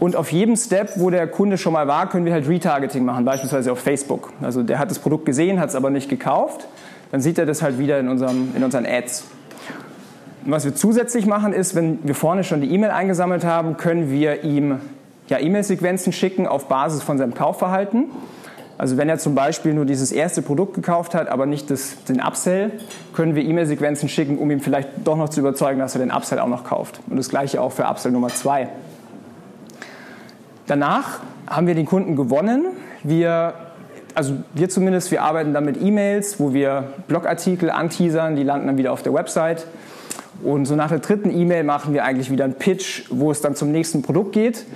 und 0.00 0.16
auf 0.16 0.32
jedem 0.32 0.56
Step, 0.56 0.92
wo 0.96 1.08
der 1.08 1.26
Kunde 1.26 1.56
schon 1.56 1.72
mal 1.72 1.86
war, 1.86 2.08
können 2.08 2.26
wir 2.26 2.32
halt 2.32 2.48
Retargeting 2.48 3.04
machen, 3.04 3.24
beispielsweise 3.24 3.72
auf 3.72 3.78
Facebook. 3.78 4.32
Also 4.42 4.62
der 4.62 4.78
hat 4.78 4.90
das 4.90 4.98
Produkt 4.98 5.24
gesehen, 5.24 5.60
hat 5.60 5.70
es 5.70 5.74
aber 5.74 5.90
nicht 5.90 6.10
gekauft. 6.10 6.66
Dann 7.12 7.20
sieht 7.20 7.38
er 7.38 7.46
das 7.46 7.62
halt 7.62 7.78
wieder 7.78 7.98
in, 8.00 8.08
unserem, 8.08 8.54
in 8.56 8.64
unseren 8.64 8.84
Ads. 8.84 9.24
Was 10.46 10.66
wir 10.66 10.74
zusätzlich 10.74 11.24
machen 11.24 11.54
ist, 11.54 11.74
wenn 11.74 12.00
wir 12.02 12.14
vorne 12.14 12.44
schon 12.44 12.60
die 12.60 12.70
E-Mail 12.70 12.90
eingesammelt 12.90 13.44
haben, 13.44 13.78
können 13.78 14.10
wir 14.10 14.44
ihm 14.44 14.78
ja, 15.28 15.38
E-Mail-Sequenzen 15.38 16.12
schicken 16.12 16.46
auf 16.46 16.68
Basis 16.68 17.02
von 17.02 17.16
seinem 17.16 17.32
Kaufverhalten. 17.32 18.10
Also 18.76 18.98
wenn 18.98 19.08
er 19.08 19.16
zum 19.18 19.34
Beispiel 19.34 19.72
nur 19.72 19.86
dieses 19.86 20.12
erste 20.12 20.42
Produkt 20.42 20.74
gekauft 20.74 21.14
hat, 21.14 21.28
aber 21.28 21.46
nicht 21.46 21.70
das, 21.70 22.04
den 22.04 22.20
Upsell, 22.20 22.72
können 23.14 23.34
wir 23.34 23.42
E-Mail-Sequenzen 23.42 24.10
schicken, 24.10 24.36
um 24.36 24.50
ihn 24.50 24.60
vielleicht 24.60 24.90
doch 25.04 25.16
noch 25.16 25.30
zu 25.30 25.40
überzeugen, 25.40 25.78
dass 25.78 25.94
er 25.94 26.00
den 26.00 26.10
Upsell 26.10 26.38
auch 26.38 26.48
noch 26.48 26.64
kauft. 26.64 27.00
Und 27.08 27.16
das 27.16 27.30
gleiche 27.30 27.62
auch 27.62 27.72
für 27.72 27.84
Upsell 27.84 28.12
Nummer 28.12 28.28
2. 28.28 28.68
Danach 30.66 31.20
haben 31.46 31.66
wir 31.66 31.74
den 31.74 31.86
Kunden 31.86 32.16
gewonnen. 32.16 32.66
Wir, 33.02 33.54
also 34.14 34.34
wir 34.52 34.68
zumindest, 34.68 35.10
wir 35.10 35.22
arbeiten 35.22 35.54
dann 35.54 35.64
mit 35.64 35.80
E-Mails, 35.80 36.38
wo 36.38 36.52
wir 36.52 36.92
Blogartikel 37.08 37.70
anteasern, 37.70 38.36
die 38.36 38.42
landen 38.42 38.66
dann 38.66 38.76
wieder 38.76 38.92
auf 38.92 39.02
der 39.02 39.14
Website. 39.14 39.66
Und 40.44 40.66
so 40.66 40.76
nach 40.76 40.90
der 40.90 40.98
dritten 40.98 41.30
E-Mail 41.30 41.64
machen 41.64 41.94
wir 41.94 42.04
eigentlich 42.04 42.30
wieder 42.30 42.44
einen 42.44 42.54
Pitch, 42.54 43.04
wo 43.08 43.30
es 43.30 43.40
dann 43.40 43.54
zum 43.54 43.72
nächsten 43.72 44.02
Produkt 44.02 44.32
geht. 44.32 44.66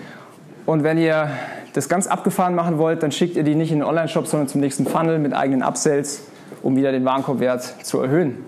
Und 0.64 0.82
wenn 0.82 0.96
ihr 0.96 1.28
das 1.74 1.90
ganz 1.90 2.06
abgefahren 2.06 2.54
machen 2.54 2.78
wollt, 2.78 3.02
dann 3.02 3.12
schickt 3.12 3.36
ihr 3.36 3.42
die 3.42 3.54
nicht 3.54 3.70
in 3.70 3.80
den 3.80 3.86
Online-Shop, 3.86 4.26
sondern 4.26 4.48
zum 4.48 4.62
nächsten 4.62 4.86
Funnel 4.86 5.18
mit 5.18 5.34
eigenen 5.34 5.62
Upsells, 5.62 6.22
um 6.62 6.74
wieder 6.74 6.90
den 6.90 7.04
Warenkorbwert 7.04 7.84
zu 7.84 8.00
erhöhen. 8.00 8.38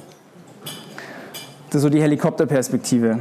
Das 1.68 1.76
ist 1.76 1.82
so 1.82 1.90
die 1.90 2.00
Helikopterperspektive. 2.00 3.18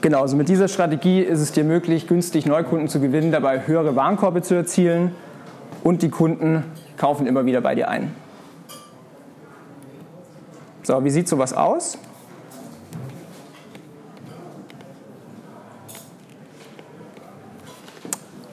Genau, 0.00 0.20
also 0.20 0.36
mit 0.36 0.48
dieser 0.48 0.68
Strategie 0.68 1.20
ist 1.20 1.40
es 1.40 1.50
dir 1.50 1.64
möglich, 1.64 2.06
günstig 2.06 2.46
Neukunden 2.46 2.88
zu 2.88 3.00
gewinnen, 3.00 3.32
dabei 3.32 3.66
höhere 3.66 3.96
Warenkorbe 3.96 4.42
zu 4.42 4.54
erzielen 4.54 5.12
und 5.82 6.02
die 6.02 6.10
Kunden 6.10 6.62
kaufen 6.96 7.26
immer 7.26 7.44
wieder 7.44 7.60
bei 7.60 7.74
dir 7.74 7.88
ein. 7.88 8.12
So, 10.84 11.02
wie 11.02 11.08
sieht 11.08 11.26
sowas 11.28 11.54
aus? 11.54 11.96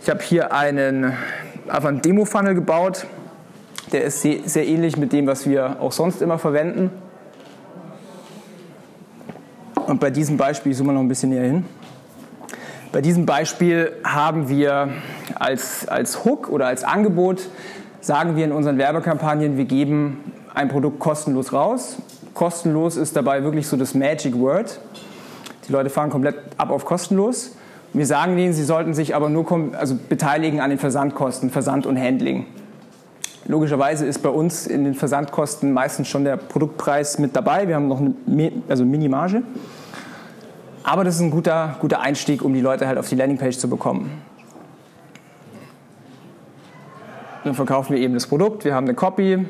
Ich 0.02 0.10
habe 0.10 0.24
hier 0.24 0.54
einen, 0.54 1.12
einfach 1.68 1.90
einen 1.90 2.02
Demo-Funnel 2.02 2.56
gebaut. 2.56 3.06
Der 3.92 4.06
ist 4.06 4.22
sehr, 4.22 4.66
ähnlich 4.66 4.96
mit 4.96 5.12
dem, 5.12 5.28
was 5.28 5.46
wir 5.46 5.82
auch 5.82 5.92
sonst 5.92 6.22
immer 6.22 6.40
verwenden. 6.40 6.90
Und 9.88 10.00
bei 10.00 10.10
diesem 10.10 10.38
Beispiel, 10.38 10.72
ich 10.72 10.78
zoome 10.78 10.94
noch 10.94 11.02
ein 11.02 11.10
bisschen 11.10 11.32
näher 11.32 11.44
hin. 11.44 11.66
Bei 12.94 13.02
diesem 13.02 13.26
Beispiel 13.26 13.92
haben 14.06 14.48
wir 14.48 14.88
als, 15.36 15.86
als 15.86 16.24
Hook 16.24 16.48
oder 16.48 16.68
als 16.68 16.86
Angebot, 16.86 17.50
sagen 18.00 18.38
wir 18.38 18.46
in 18.46 18.54
unseren 18.54 18.78
Werbekampagnen, 18.78 19.58
wir 19.58 19.66
geben 19.66 20.32
ein 20.54 20.70
Produkt 20.70 21.00
kostenlos 21.00 21.52
raus. 21.52 21.98
Kostenlos 22.34 22.98
ist 22.98 23.16
dabei 23.16 23.44
wirklich 23.44 23.68
so 23.68 23.78
das 23.78 23.94
Magic 23.94 24.38
Word. 24.38 24.80
Die 25.68 25.72
Leute 25.72 25.90
fahren 25.90 26.10
komplett 26.10 26.36
ab 26.58 26.72
auf 26.72 26.86
kostenlos. 26.86 27.56
Wir 27.94 28.06
sagen 28.06 28.38
denen, 28.38 28.54
sie 28.54 28.64
sollten 28.64 28.94
sich 28.94 29.16
aber 29.16 29.30
nur 29.30 29.46
also 29.78 29.98
beteiligen 30.08 30.62
an 30.62 30.70
den 30.70 30.80
Versandkosten, 30.80 31.50
Versand 31.50 31.86
und 31.86 32.00
Handling. 32.00 32.46
Logischerweise 33.46 34.06
ist 34.06 34.20
bei 34.20 34.30
uns 34.30 34.66
in 34.66 34.86
den 34.86 34.94
Versandkosten 34.94 35.74
meistens 35.74 36.08
schon 36.08 36.24
der 36.24 36.38
Produktpreis 36.38 37.20
mit 37.20 37.36
dabei. 37.36 37.68
Wir 37.68 37.76
haben 37.76 37.88
noch 37.88 38.00
eine 38.00 38.52
also 38.70 38.86
Minimarge. 38.86 39.44
Aber 40.84 41.04
das 41.04 41.16
ist 41.16 41.22
ein 41.22 41.32
guter, 41.32 41.76
guter 41.80 42.02
Einstieg, 42.02 42.44
um 42.44 42.54
die 42.54 42.62
Leute 42.62 42.88
halt 42.88 42.98
auf 42.98 43.10
die 43.10 43.16
Landingpage 43.16 43.58
zu 43.58 43.70
bekommen. 43.70 44.22
Dann 47.44 47.56
verkaufen 47.56 47.94
wir 47.94 48.02
eben 48.02 48.14
das 48.14 48.28
Produkt, 48.28 48.66
wir 48.66 48.76
haben 48.76 48.86
eine 48.86 48.94
Copy. 48.94 49.46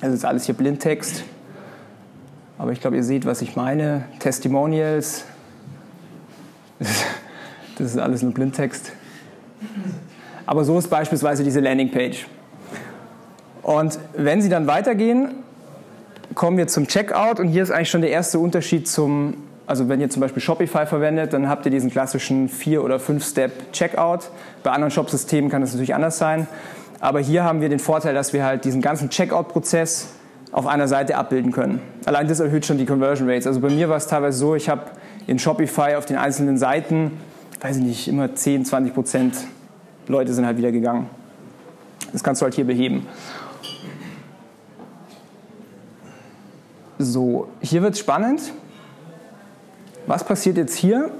Das 0.00 0.12
ist 0.12 0.24
alles 0.24 0.44
hier 0.44 0.54
Blindtext. 0.54 1.24
Aber 2.58 2.72
ich 2.72 2.80
glaube, 2.80 2.96
ihr 2.96 3.04
seht, 3.04 3.24
was 3.24 3.40
ich 3.40 3.54
meine. 3.54 4.04
Testimonials. 4.18 5.24
Das 7.78 7.86
ist 7.92 7.98
alles 7.98 8.22
nur 8.22 8.34
Blindtext. 8.34 8.92
Aber 10.44 10.64
so 10.64 10.76
ist 10.78 10.88
beispielsweise 10.88 11.44
diese 11.44 11.60
Landingpage. 11.60 12.26
Und 13.62 13.98
wenn 14.16 14.42
Sie 14.42 14.48
dann 14.48 14.66
weitergehen, 14.66 15.30
kommen 16.34 16.56
wir 16.56 16.66
zum 16.66 16.88
Checkout 16.88 17.38
und 17.38 17.48
hier 17.48 17.62
ist 17.62 17.70
eigentlich 17.70 17.90
schon 17.90 18.00
der 18.00 18.10
erste 18.10 18.38
Unterschied 18.38 18.88
zum, 18.88 19.34
also 19.66 19.88
wenn 19.88 20.00
ihr 20.00 20.10
zum 20.10 20.20
Beispiel 20.20 20.42
Shopify 20.42 20.86
verwendet, 20.86 21.32
dann 21.32 21.48
habt 21.48 21.64
ihr 21.66 21.70
diesen 21.70 21.90
klassischen 21.90 22.48
vier 22.48 22.82
oder 22.82 22.98
fünf 22.98 23.24
Step 23.26 23.72
Checkout. 23.72 24.30
Bei 24.62 24.70
anderen 24.70 24.90
Shopsystemen 24.90 25.50
kann 25.50 25.60
das 25.60 25.72
natürlich 25.72 25.94
anders 25.94 26.18
sein. 26.18 26.48
Aber 27.00 27.20
hier 27.20 27.44
haben 27.44 27.60
wir 27.60 27.68
den 27.68 27.78
Vorteil, 27.78 28.14
dass 28.14 28.32
wir 28.32 28.44
halt 28.44 28.64
diesen 28.64 28.82
ganzen 28.82 29.10
Checkout-Prozess 29.10 30.08
auf 30.52 30.66
einer 30.66 30.88
Seite 30.88 31.16
abbilden 31.16 31.52
können. 31.52 31.80
Allein 32.06 32.28
das 32.28 32.40
erhöht 32.40 32.64
schon 32.64 32.78
die 32.78 32.86
Conversion 32.86 33.28
Rates. 33.28 33.46
Also 33.46 33.60
bei 33.60 33.70
mir 33.70 33.88
war 33.88 33.96
es 33.96 34.06
teilweise 34.06 34.38
so, 34.38 34.54
ich 34.54 34.68
habe 34.68 34.82
in 35.26 35.38
Shopify 35.38 35.96
auf 35.96 36.06
den 36.06 36.16
einzelnen 36.16 36.56
Seiten, 36.56 37.12
weiß 37.60 37.76
ich 37.76 37.82
nicht, 37.82 38.08
immer 38.08 38.34
10, 38.34 38.64
20 38.64 38.94
Prozent 38.94 39.36
Leute 40.06 40.32
sind 40.32 40.46
halt 40.46 40.56
wieder 40.56 40.72
gegangen. 40.72 41.10
Das 42.12 42.24
kannst 42.24 42.40
du 42.40 42.44
halt 42.44 42.54
hier 42.54 42.64
beheben. 42.64 43.06
So, 46.98 47.48
hier 47.60 47.82
wird 47.82 47.94
es 47.94 48.00
spannend. 48.00 48.52
Was 50.06 50.24
passiert 50.24 50.56
jetzt 50.56 50.74
hier? 50.74 51.10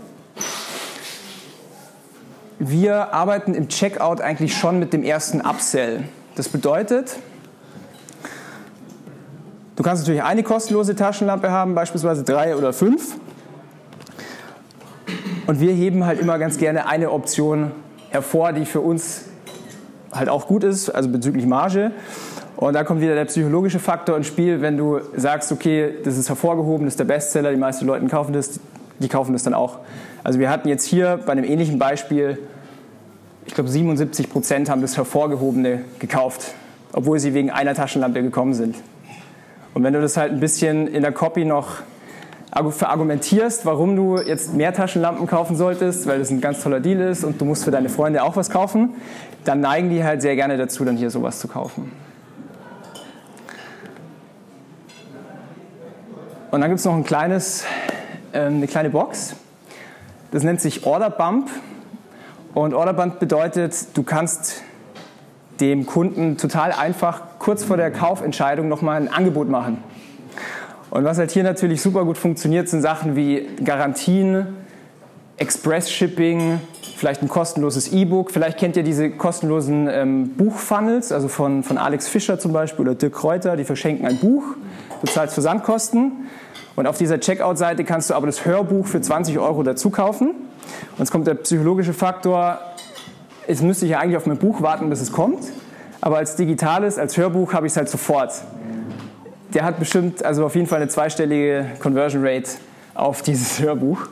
Wir 2.59 3.13
arbeiten 3.13 3.55
im 3.55 3.69
Checkout 3.69 4.21
eigentlich 4.21 4.57
schon 4.57 4.79
mit 4.79 4.93
dem 4.93 5.05
ersten 5.05 5.41
Upsell. 5.41 6.05
Das 6.35 6.49
bedeutet, 6.49 7.17
du 9.79 9.85
kannst 9.85 10.03
natürlich 10.03 10.25
eine 10.25 10.43
kostenlose 10.43 10.97
Taschenlampe 10.97 11.53
haben, 11.53 11.77
beispielsweise 11.77 12.25
drei 12.25 12.57
oder 12.57 12.73
fünf. 12.73 13.15
Und 15.47 15.61
wir 15.61 15.73
heben 15.73 16.05
halt 16.05 16.21
immer 16.21 16.37
ganz 16.39 16.59
gerne 16.59 16.89
eine 16.89 17.13
Option 17.13 17.71
hervor, 18.11 18.53
die 18.53 18.65
für 18.65 18.81
uns 18.81 19.27
halt 20.13 20.29
auch 20.29 20.49
gut 20.49 20.65
ist, 20.65 20.91
also 20.91 21.09
bezüglich 21.09 21.47
Marge. 21.47 21.93
Und 22.57 22.75
da 22.75 22.83
kommt 22.83 23.01
wieder 23.01 23.15
der 23.15 23.27
psychologische 23.27 23.79
Faktor 23.79 24.17
ins 24.17 24.27
Spiel, 24.27 24.61
wenn 24.61 24.77
du 24.77 24.99
sagst, 25.17 25.53
okay, 25.53 25.95
das 26.03 26.19
ist 26.19 26.29
hervorgehoben, 26.29 26.85
das 26.85 26.95
ist 26.95 26.99
der 26.99 27.05
Bestseller, 27.05 27.53
die 27.53 27.57
meisten 27.57 27.87
Leute 27.87 28.05
kaufen 28.09 28.33
das, 28.33 28.59
die 28.99 29.09
kaufen 29.09 29.33
das 29.33 29.45
dann 29.45 29.55
auch. 29.55 29.79
Also 30.25 30.41
wir 30.41 30.51
hatten 30.51 30.69
jetzt 30.69 30.85
hier 30.85 31.21
bei 31.25 31.33
einem 31.33 31.45
ähnlichen 31.45 31.79
Beispiel, 31.79 32.37
ich 33.47 33.55
glaube 33.55 33.71
77 33.71 34.29
Prozent 34.29 34.69
haben 34.69 34.83
das 34.83 34.97
hervorgehobene 34.97 35.83
gekauft, 36.01 36.53
obwohl 36.93 37.21
sie 37.21 37.33
wegen 37.33 37.51
einer 37.51 37.75
Taschenlampe 37.75 38.23
gekommen 38.23 38.55
sind. 38.55 38.75
Und 39.79 39.85
wenn 39.85 39.93
du 39.93 40.01
das 40.01 40.17
halt 40.17 40.33
ein 40.33 40.41
bisschen 40.41 40.89
in 40.89 41.03
der 41.03 41.13
Copy 41.13 41.45
noch 41.45 41.83
verargumentierst, 42.71 43.65
warum 43.65 43.95
du 43.95 44.19
jetzt 44.19 44.53
mehr 44.53 44.75
Taschenlampen 44.75 45.29
kaufen 45.29 45.55
solltest, 45.55 46.09
weil 46.09 46.19
das 46.19 46.31
ein 46.31 46.41
ganz 46.41 46.65
toller 46.65 46.81
Deal 46.81 47.01
ist 47.01 47.23
und 47.23 47.41
du 47.41 47.45
musst 47.45 47.63
für 47.63 47.71
deine 47.71 47.89
Freunde 47.89 48.25
auch 48.25 48.35
was 48.35 48.51
kaufen, 48.51 48.95
dann 49.45 49.61
neigen 49.61 49.89
die 49.89 50.03
halt 50.03 50.21
sehr 50.21 50.35
gerne 50.35 50.57
dazu, 50.57 50.85
dann 50.85 50.97
hier 50.97 51.11
sowas 51.11 51.39
zu 51.39 51.47
kaufen. 51.47 51.93
Und 56.51 56.61
dann 56.61 56.71
gibt 56.71 56.81
es 56.81 56.85
noch 56.85 56.97
ein 56.97 57.05
kleines, 57.05 57.65
äh, 58.33 58.41
eine 58.41 58.67
kleine 58.67 58.91
Box. 58.91 59.37
Das 60.33 60.43
nennt 60.43 60.61
sich 60.61 60.87
Order 60.87 61.11
Bump. 61.11 61.51
Und 62.53 62.75
Order 62.75 62.95
Bump 62.95 63.21
bedeutet, 63.21 63.97
du 63.97 64.03
kannst 64.03 64.61
dem 65.61 65.87
Kunden 65.87 66.37
total 66.37 66.73
einfach 66.73 67.28
kurz 67.49 67.65
vor 67.65 67.79
der 67.79 67.91
Kaufentscheidung 67.91 68.69
nochmal 68.69 69.01
ein 69.01 69.09
Angebot 69.09 69.49
machen. 69.49 69.79
Und 70.91 71.05
was 71.05 71.17
halt 71.17 71.31
hier 71.31 71.45
natürlich 71.45 71.81
super 71.81 72.05
gut 72.05 72.19
funktioniert, 72.19 72.69
sind 72.69 72.83
Sachen 72.83 73.17
wie 73.17 73.49
Garantien, 73.65 74.49
Express 75.39 75.91
Shipping, 75.91 76.61
vielleicht 76.99 77.23
ein 77.23 77.29
kostenloses 77.31 77.91
E-Book. 77.91 78.33
Vielleicht 78.33 78.59
kennt 78.59 78.77
ihr 78.77 78.83
diese 78.83 79.09
kostenlosen 79.09 79.89
ähm, 79.91 80.35
Buchfunnels, 80.37 81.11
also 81.11 81.29
von, 81.29 81.63
von 81.63 81.79
Alex 81.79 82.07
Fischer 82.07 82.39
zum 82.39 82.53
Beispiel 82.53 82.83
oder 82.83 82.95
Dirk 82.95 83.15
Kräuter, 83.15 83.57
die 83.57 83.65
verschenken 83.65 84.07
ein 84.07 84.19
Buch 84.19 84.45
du 85.01 85.07
zahlst 85.07 85.33
Versandkosten 85.33 86.29
und 86.77 86.87
auf 86.87 86.99
dieser 86.99 87.19
Checkout-Seite 87.19 87.85
kannst 87.85 88.11
du 88.11 88.15
aber 88.15 88.27
das 88.27 88.45
Hörbuch 88.45 88.87
für 88.87 89.01
20 89.01 89.39
Euro 89.39 89.63
dazu 89.63 89.89
kaufen. 89.89 90.33
Und 90.33 90.99
jetzt 90.99 91.11
kommt 91.11 91.27
der 91.27 91.37
psychologische 91.37 91.95
Faktor, 91.95 92.59
jetzt 93.47 93.63
müsste 93.63 93.87
ich 93.87 93.93
ja 93.93 94.01
eigentlich 94.01 94.19
auf 94.19 94.27
mein 94.27 94.37
Buch 94.37 94.61
warten, 94.61 94.91
bis 94.91 95.01
es 95.01 95.13
kommt, 95.13 95.39
aber 96.01 96.19
als 96.19 96.37
digitales, 96.37 96.99
als 96.99 97.17
Hörbuch 97.17 97.53
habe 97.53 97.67
ich 97.67 97.73
es 97.73 97.77
halt 97.77 97.89
sofort. 97.89 98.33
Der 99.55 99.65
hat 99.65 99.79
bestimmt, 99.79 100.25
also 100.25 100.45
auf 100.45 100.55
jeden 100.55 100.67
Fall 100.67 100.81
eine 100.81 100.89
zweistellige 100.89 101.67
Conversion 101.81 102.25
Rate 102.25 102.51
auf 102.95 103.23
dieses 103.23 103.61
Hörbuch 103.63 104.09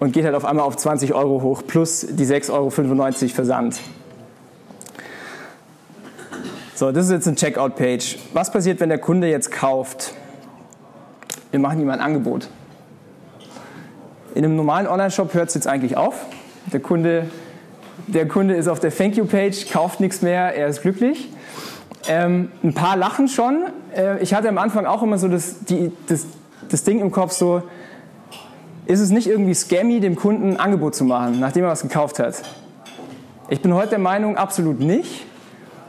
und 0.00 0.12
geht 0.12 0.24
halt 0.24 0.34
auf 0.34 0.44
einmal 0.44 0.66
auf 0.66 0.76
20 0.76 1.14
Euro 1.14 1.40
hoch 1.42 1.62
plus 1.66 2.06
die 2.08 2.26
6,95 2.26 2.50
Euro 2.52 2.70
Versand. 3.34 3.80
So, 6.74 6.90
das 6.90 7.06
ist 7.06 7.12
jetzt 7.12 7.28
eine 7.28 7.36
Checkout-Page. 7.36 8.18
Was 8.32 8.50
passiert, 8.50 8.80
wenn 8.80 8.88
der 8.88 8.98
Kunde 8.98 9.28
jetzt 9.28 9.52
kauft? 9.52 10.12
Wir 11.52 11.60
machen 11.60 11.80
ihm 11.80 11.88
ein 11.88 12.00
Angebot. 12.00 12.48
In 14.34 14.44
einem 14.44 14.56
normalen 14.56 14.88
Online-Shop 14.88 15.32
hört 15.34 15.50
es 15.50 15.54
jetzt 15.54 15.68
eigentlich 15.68 15.96
auf. 15.96 16.26
Der 16.72 16.80
Kunde, 16.80 17.30
der 18.06 18.28
Kunde 18.28 18.54
ist 18.54 18.68
auf 18.68 18.80
der 18.80 18.94
Thank 18.94 19.16
You-Page, 19.16 19.70
kauft 19.70 20.00
nichts 20.00 20.22
mehr, 20.22 20.54
er 20.54 20.68
ist 20.68 20.82
glücklich. 20.82 21.30
Ähm, 22.06 22.50
ein 22.62 22.74
paar 22.74 22.96
lachen 22.96 23.28
schon. 23.28 23.64
Äh, 23.96 24.22
ich 24.22 24.34
hatte 24.34 24.48
am 24.48 24.58
Anfang 24.58 24.86
auch 24.86 25.02
immer 25.02 25.18
so 25.18 25.28
das, 25.28 25.64
die, 25.64 25.90
das, 26.06 26.26
das 26.68 26.84
Ding 26.84 27.00
im 27.00 27.10
Kopf, 27.10 27.32
so, 27.32 27.62
ist 28.86 29.00
es 29.00 29.10
nicht 29.10 29.26
irgendwie 29.26 29.54
scammy, 29.54 30.00
dem 30.00 30.16
Kunden 30.16 30.50
ein 30.50 30.60
Angebot 30.60 30.94
zu 30.94 31.04
machen, 31.04 31.40
nachdem 31.40 31.64
er 31.64 31.70
was 31.70 31.82
gekauft 31.82 32.18
hat? 32.18 32.42
Ich 33.48 33.60
bin 33.60 33.74
heute 33.74 33.90
der 33.90 33.98
Meinung, 33.98 34.36
absolut 34.36 34.80
nicht. 34.80 35.26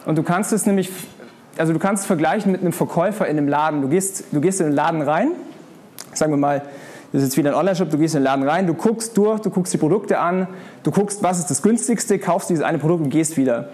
Und 0.06 0.18
du 0.18 0.24
kannst 0.24 0.54
es 0.54 0.66
nämlich, 0.66 0.92
also 1.58 1.74
du 1.74 1.80
kannst 1.80 2.04
es 2.04 2.08
vergleichen 2.08 2.52
mit 2.52 2.62
einem 2.62 2.74
Verkäufer 2.74 3.28
in 3.28 3.38
einem 3.38 3.48
Laden. 3.48 3.82
Du 3.82 3.90
gehst, 3.90 4.26
du 4.32 4.40
gehst 4.40 4.62
in 4.62 4.68
den 4.68 4.76
Laden 4.76 5.02
rein, 5.02 5.32
sagen 6.14 6.32
wir 6.32 6.38
mal, 6.38 6.62
das 7.16 7.24
ist 7.24 7.30
jetzt 7.30 7.38
wieder 7.38 7.52
ein 7.52 7.56
Online-Shop, 7.56 7.90
du 7.90 7.98
gehst 7.98 8.14
in 8.14 8.20
den 8.20 8.26
Laden 8.26 8.48
rein, 8.48 8.68
du 8.68 8.74
guckst 8.74 9.16
durch, 9.18 9.40
du 9.40 9.50
guckst 9.50 9.74
die 9.74 9.78
Produkte 9.78 10.20
an, 10.20 10.48
du 10.84 10.92
guckst, 10.92 11.24
was 11.24 11.40
ist 11.40 11.50
das 11.50 11.62
günstigste, 11.62 12.20
kaufst 12.20 12.50
dieses 12.50 12.62
eine 12.62 12.78
Produkt 12.78 13.04
und 13.06 13.10
gehst 13.10 13.38
wieder. 13.38 13.70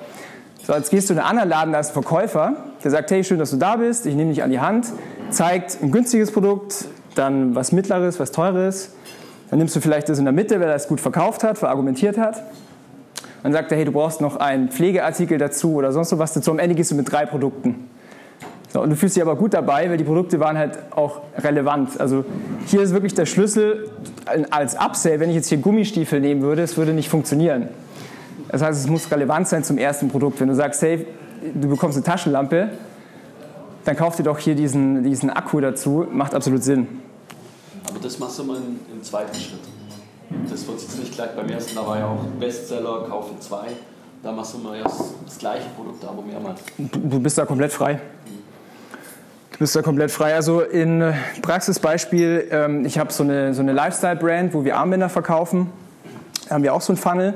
So, 0.65 0.73
jetzt 0.73 0.91
gehst 0.91 1.09
du 1.09 1.13
in 1.13 1.19
einen 1.19 1.27
anderen 1.27 1.49
Laden, 1.49 1.73
da 1.73 1.79
ist 1.79 1.89
ein 1.89 1.93
Verkäufer, 1.93 2.55
der 2.83 2.91
sagt, 2.91 3.09
hey, 3.09 3.23
schön, 3.23 3.39
dass 3.39 3.49
du 3.49 3.57
da 3.57 3.77
bist, 3.77 4.05
ich 4.05 4.13
nehme 4.13 4.29
dich 4.29 4.43
an 4.43 4.51
die 4.51 4.59
Hand, 4.59 4.87
zeigt 5.31 5.81
ein 5.81 5.91
günstiges 5.91 6.31
Produkt, 6.31 6.85
dann 7.15 7.55
was 7.55 7.71
mittleres, 7.71 8.19
was 8.19 8.31
teures, 8.31 8.91
dann 9.49 9.57
nimmst 9.57 9.75
du 9.75 9.81
vielleicht 9.81 10.07
das 10.07 10.19
in 10.19 10.25
der 10.25 10.33
Mitte, 10.33 10.59
wer 10.59 10.67
das 10.67 10.87
gut 10.87 11.01
verkauft 11.01 11.43
hat, 11.43 11.57
verargumentiert 11.57 12.19
hat 12.19 12.43
dann 13.43 13.53
sagt 13.53 13.71
er, 13.71 13.77
hey, 13.77 13.85
du 13.85 13.91
brauchst 13.91 14.21
noch 14.21 14.35
einen 14.37 14.69
Pflegeartikel 14.69 15.37
dazu 15.37 15.73
oder 15.73 15.91
sonst 15.91 16.17
was 16.17 16.33
dazu. 16.33 16.51
Am 16.51 16.59
Ende 16.59 16.75
gehst 16.75 16.91
du 16.91 16.95
mit 16.95 17.11
drei 17.11 17.25
Produkten. 17.25 17.89
So, 18.73 18.81
und 18.81 18.89
du 18.89 18.95
fühlst 18.95 19.17
dich 19.17 19.23
aber 19.23 19.35
gut 19.35 19.53
dabei, 19.53 19.89
weil 19.89 19.97
die 19.97 20.05
Produkte 20.05 20.39
waren 20.39 20.57
halt 20.57 20.79
auch 20.91 21.21
relevant. 21.37 21.99
Also 21.99 22.23
hier 22.67 22.81
ist 22.81 22.93
wirklich 22.93 23.13
der 23.13 23.25
Schlüssel 23.25 23.89
als 24.49 24.75
Upsell, 24.75 25.19
wenn 25.19 25.29
ich 25.29 25.35
jetzt 25.35 25.49
hier 25.49 25.57
Gummistiefel 25.57 26.21
nehmen 26.21 26.41
würde, 26.41 26.61
es 26.61 26.77
würde 26.77 26.93
nicht 26.93 27.09
funktionieren. 27.09 27.67
Das 28.47 28.61
heißt, 28.61 28.79
es 28.79 28.89
muss 28.89 29.11
relevant 29.11 29.47
sein 29.47 29.63
zum 29.63 29.77
ersten 29.77 30.07
Produkt. 30.07 30.39
Wenn 30.39 30.47
du 30.47 30.55
sagst, 30.55 30.81
hey, 30.81 31.05
du 31.53 31.67
bekommst 31.67 31.97
eine 31.97 32.05
Taschenlampe, 32.05 32.69
dann 33.83 33.95
kauf 33.95 34.15
dir 34.15 34.23
doch 34.23 34.39
hier 34.39 34.55
diesen, 34.55 35.03
diesen 35.03 35.29
Akku 35.29 35.59
dazu, 35.59 36.07
macht 36.09 36.33
absolut 36.33 36.63
Sinn. 36.63 36.87
Aber 37.89 37.99
das 37.99 38.19
machst 38.19 38.39
du 38.39 38.43
mal 38.43 38.57
im 38.57 39.03
zweiten 39.03 39.35
Schritt. 39.35 39.59
Das 40.49 40.65
wird 40.65 40.79
sich 40.79 40.99
nicht 40.99 41.13
gleich 41.13 41.31
beim 41.35 41.49
ersten, 41.49 41.75
da 41.75 41.85
war 41.85 41.99
ja 41.99 42.05
auch 42.05 42.23
Bestseller, 42.39 43.05
kaufe 43.09 43.37
zwei. 43.39 43.67
Da 44.23 44.31
machst 44.31 44.53
du 44.53 44.59
mal 44.59 44.77
erst 44.77 45.15
das 45.25 45.37
gleiche 45.39 45.67
Produkt, 45.75 46.05
aber 46.05 46.21
mehrmals. 46.21 46.61
Du 46.77 47.19
bist 47.19 47.37
da 47.37 47.45
komplett 47.45 47.73
frei. 47.73 47.99
Du 48.25 48.31
bist 49.61 49.75
da 49.75 49.83
komplett 49.83 50.09
frei. 50.09 50.33
Also 50.33 50.61
in 50.61 51.01
äh, 51.01 51.13
Praxisbeispiel, 51.43 52.47
ähm, 52.49 52.83
ich 52.83 52.97
habe 52.97 53.13
so 53.13 53.21
eine, 53.21 53.53
so 53.53 53.61
eine 53.61 53.73
Lifestyle-Brand, 53.73 54.55
wo 54.55 54.65
wir 54.65 54.75
Armbänder 54.75 55.07
verkaufen. 55.07 55.69
Da 56.49 56.55
haben 56.55 56.63
wir 56.63 56.73
auch 56.73 56.81
so 56.81 56.93
ein 56.93 56.97
Funnel. 56.97 57.35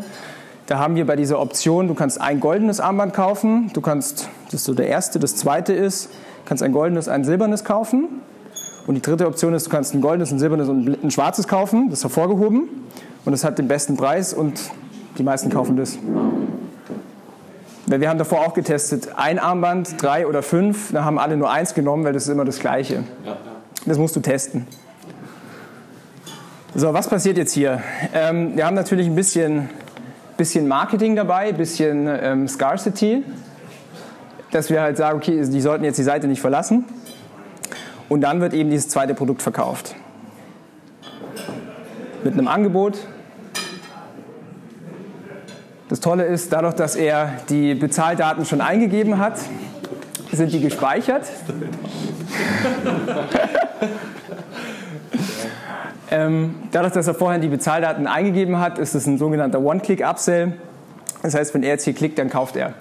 Da 0.65 0.79
haben 0.79 0.95
wir 0.95 1.05
bei 1.05 1.15
dieser 1.15 1.39
Option, 1.39 1.87
du 1.87 1.93
kannst 1.93 2.19
ein 2.19 2.39
goldenes 2.39 2.79
Armband 2.79 3.13
kaufen, 3.13 3.69
du 3.73 3.81
kannst, 3.81 4.27
das 4.45 4.61
ist 4.61 4.63
so 4.63 4.73
der 4.73 4.87
erste, 4.87 5.19
das 5.19 5.35
zweite 5.35 5.73
ist, 5.73 6.09
kannst 6.45 6.63
ein 6.63 6.71
goldenes, 6.71 7.07
ein 7.07 7.23
silbernes 7.25 7.63
kaufen. 7.63 8.07
Und 8.87 8.95
die 8.95 9.03
dritte 9.03 9.27
Option 9.27 9.53
ist, 9.53 9.67
du 9.67 9.69
kannst 9.69 9.93
ein 9.93 10.01
goldenes, 10.01 10.31
ein 10.31 10.39
silbernes 10.39 10.67
und 10.67 11.03
ein 11.03 11.11
schwarzes 11.11 11.47
kaufen, 11.47 11.91
das 11.91 11.99
ist 11.99 12.05
hervorgehoben. 12.05 12.69
Und 13.23 13.31
das 13.33 13.43
hat 13.43 13.59
den 13.59 13.67
besten 13.67 13.97
Preis 13.97 14.33
und 14.33 14.59
die 15.19 15.23
meisten 15.23 15.51
kaufen 15.51 15.77
das. 15.77 15.99
Weil 17.87 18.01
wir 18.01 18.09
haben 18.09 18.17
davor 18.17 18.39
auch 18.39 18.53
getestet, 18.53 19.09
ein 19.15 19.37
Armband, 19.37 20.01
drei 20.01 20.25
oder 20.25 20.41
fünf, 20.41 20.91
da 20.91 21.03
haben 21.03 21.19
alle 21.19 21.37
nur 21.37 21.51
eins 21.51 21.73
genommen, 21.73 22.03
weil 22.03 22.13
das 22.13 22.23
ist 22.23 22.29
immer 22.29 22.45
das 22.45 22.59
Gleiche. 22.59 23.03
Das 23.85 23.97
musst 23.97 24.15
du 24.15 24.19
testen. 24.21 24.67
So, 26.73 26.93
was 26.93 27.07
passiert 27.07 27.37
jetzt 27.37 27.53
hier? 27.53 27.81
Ähm, 28.13 28.57
wir 28.57 28.65
haben 28.65 28.75
natürlich 28.75 29.07
ein 29.07 29.15
bisschen 29.15 29.69
bisschen 30.37 30.67
Marketing 30.67 31.15
dabei, 31.15 31.51
bisschen 31.51 32.07
ähm, 32.07 32.47
Scarcity, 32.47 33.23
dass 34.51 34.69
wir 34.69 34.81
halt 34.81 34.97
sagen, 34.97 35.17
okay, 35.17 35.41
die 35.45 35.61
sollten 35.61 35.83
jetzt 35.83 35.97
die 35.97 36.03
Seite 36.03 36.27
nicht 36.27 36.41
verlassen. 36.41 36.85
Und 38.09 38.21
dann 38.21 38.41
wird 38.41 38.53
eben 38.53 38.69
dieses 38.69 38.89
zweite 38.89 39.13
Produkt 39.13 39.41
verkauft. 39.41 39.95
Mit 42.23 42.33
einem 42.33 42.47
Angebot. 42.47 42.99
Das 45.87 45.99
Tolle 45.99 46.23
ist, 46.25 46.51
dadurch, 46.51 46.73
dass 46.73 46.95
er 46.95 47.31
die 47.49 47.75
Bezahldaten 47.75 48.45
schon 48.45 48.61
eingegeben 48.61 49.19
hat, 49.19 49.39
sind 50.31 50.51
die 50.51 50.61
gespeichert. 50.61 51.25
Ähm, 56.11 56.55
dadurch, 56.71 56.93
dass 56.93 57.07
er 57.07 57.15
vorher 57.15 57.39
die 57.39 57.47
Bezahldaten 57.47 58.05
eingegeben 58.05 58.59
hat, 58.59 58.77
ist 58.77 58.93
es 58.93 59.07
ein 59.07 59.17
sogenannter 59.17 59.59
One-Click-Upsell. 59.59 60.53
Das 61.23 61.33
heißt, 61.33 61.53
wenn 61.53 61.63
er 61.63 61.69
jetzt 61.69 61.83
hier 61.83 61.93
klickt, 61.93 62.19
dann 62.19 62.29
kauft 62.29 62.55
er. 62.55 62.73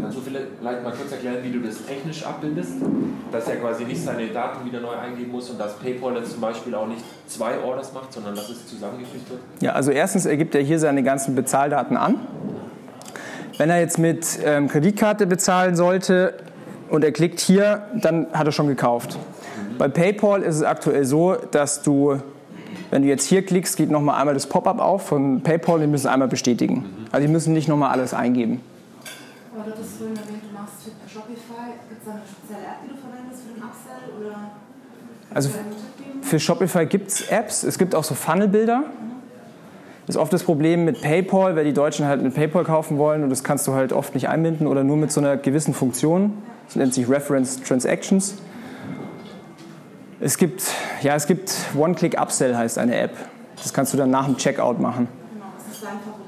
Kannst 0.00 0.18
du 0.18 0.20
vielleicht 0.64 0.82
mal 0.82 0.92
kurz 0.92 1.12
erklären, 1.12 1.36
wie 1.42 1.50
du 1.50 1.60
das 1.60 1.84
technisch 1.84 2.24
abbildest? 2.24 2.72
Dass 3.30 3.48
er 3.48 3.56
quasi 3.56 3.84
nicht 3.84 4.02
seine 4.02 4.28
Daten 4.28 4.64
wieder 4.64 4.80
neu 4.80 4.94
eingeben 4.94 5.30
muss 5.30 5.50
und 5.50 5.60
dass 5.60 5.76
PayPal 5.78 6.16
jetzt 6.16 6.32
zum 6.32 6.40
Beispiel 6.40 6.74
auch 6.74 6.86
nicht 6.86 7.02
zwei 7.26 7.58
Orders 7.58 7.92
macht, 7.92 8.12
sondern 8.12 8.34
dass 8.34 8.48
es 8.48 8.66
zusammengefügt 8.66 9.28
wird? 9.28 9.40
Ja, 9.60 9.72
also 9.72 9.90
erstens 9.90 10.24
ergibt 10.24 10.54
er 10.54 10.62
hier 10.62 10.78
seine 10.78 11.02
ganzen 11.02 11.34
Bezahldaten 11.34 11.96
an. 11.96 12.20
Wenn 13.58 13.68
er 13.70 13.78
jetzt 13.78 13.98
mit 13.98 14.26
ähm, 14.44 14.68
Kreditkarte 14.68 15.26
bezahlen 15.26 15.76
sollte, 15.76 16.34
und 16.90 17.02
er 17.02 17.12
klickt 17.12 17.40
hier, 17.40 17.82
dann 17.94 18.26
hat 18.32 18.46
er 18.46 18.52
schon 18.52 18.68
gekauft. 18.68 19.18
Bei 19.78 19.88
PayPal 19.88 20.42
ist 20.42 20.56
es 20.56 20.62
aktuell 20.62 21.04
so, 21.04 21.34
dass 21.50 21.82
du, 21.82 22.20
wenn 22.90 23.02
du 23.02 23.08
jetzt 23.08 23.26
hier 23.26 23.44
klickst, 23.44 23.76
geht 23.76 23.90
nochmal 23.90 24.20
einmal 24.20 24.34
das 24.34 24.46
Pop-up 24.46 24.78
auf 24.78 25.06
von 25.06 25.40
PayPal, 25.40 25.80
die 25.80 25.86
müssen 25.86 26.08
einmal 26.08 26.28
bestätigen. 26.28 26.84
Also 27.10 27.26
die 27.26 27.32
müssen 27.32 27.52
nicht 27.52 27.68
nochmal 27.68 27.90
alles 27.90 28.14
eingeben. 28.14 28.60
Aber 29.64 29.72
du 29.72 29.78
hattest 29.78 29.96
vorhin 29.96 30.16
erwähnt, 30.16 30.42
du 30.46 30.52
machst 30.52 30.74
für 30.84 31.08
Shopify. 31.08 31.72
Gibt 31.88 32.02
es 32.02 32.06
da 32.06 32.12
eine 32.12 32.22
spezielle 32.28 32.66
App, 32.68 32.82
die 32.84 32.88
du 32.90 32.96
verwendest 33.00 33.42
für 33.44 33.54
den 33.54 33.62
Upsell? 33.62 34.20
Oder 34.20 34.50
also 35.32 35.50
für 36.20 36.38
Shopify 36.38 36.84
gibt 36.84 37.08
es 37.08 37.28
Apps, 37.28 37.62
es 37.62 37.78
gibt 37.78 37.94
auch 37.94 38.04
so 38.04 38.14
Funnelbilder. 38.14 38.84
Das 40.06 40.16
ist 40.16 40.20
oft 40.20 40.32
das 40.34 40.42
Problem 40.42 40.84
mit 40.84 41.00
PayPal, 41.00 41.56
weil 41.56 41.64
die 41.64 41.72
Deutschen 41.72 42.06
halt 42.06 42.22
mit 42.22 42.34
PayPal 42.34 42.64
kaufen 42.64 42.98
wollen 42.98 43.22
und 43.22 43.30
das 43.30 43.42
kannst 43.42 43.66
du 43.66 43.72
halt 43.72 43.94
oft 43.94 44.14
nicht 44.14 44.28
einbinden 44.28 44.66
oder 44.66 44.84
nur 44.84 44.98
mit 44.98 45.10
so 45.10 45.20
einer 45.20 45.38
gewissen 45.38 45.72
Funktion. 45.72 46.34
Das 46.66 46.76
nennt 46.76 46.92
sich 46.92 47.08
Reference 47.08 47.62
Transactions. 47.62 48.34
Es 50.20 50.36
gibt, 50.36 50.62
ja, 51.00 51.14
es 51.14 51.26
gibt 51.26 51.54
One-Click-Upsell 51.74 52.54
heißt 52.54 52.76
eine 52.76 52.96
App. 52.96 53.16
Das 53.56 53.72
kannst 53.72 53.94
du 53.94 53.96
dann 53.96 54.10
nach 54.10 54.26
dem 54.26 54.36
Checkout 54.36 54.78
machen. 54.78 55.08
Genau, 55.32 55.46
das 55.56 55.74
ist 55.74 55.82
dein 55.82 55.98
Favorit. 56.00 56.24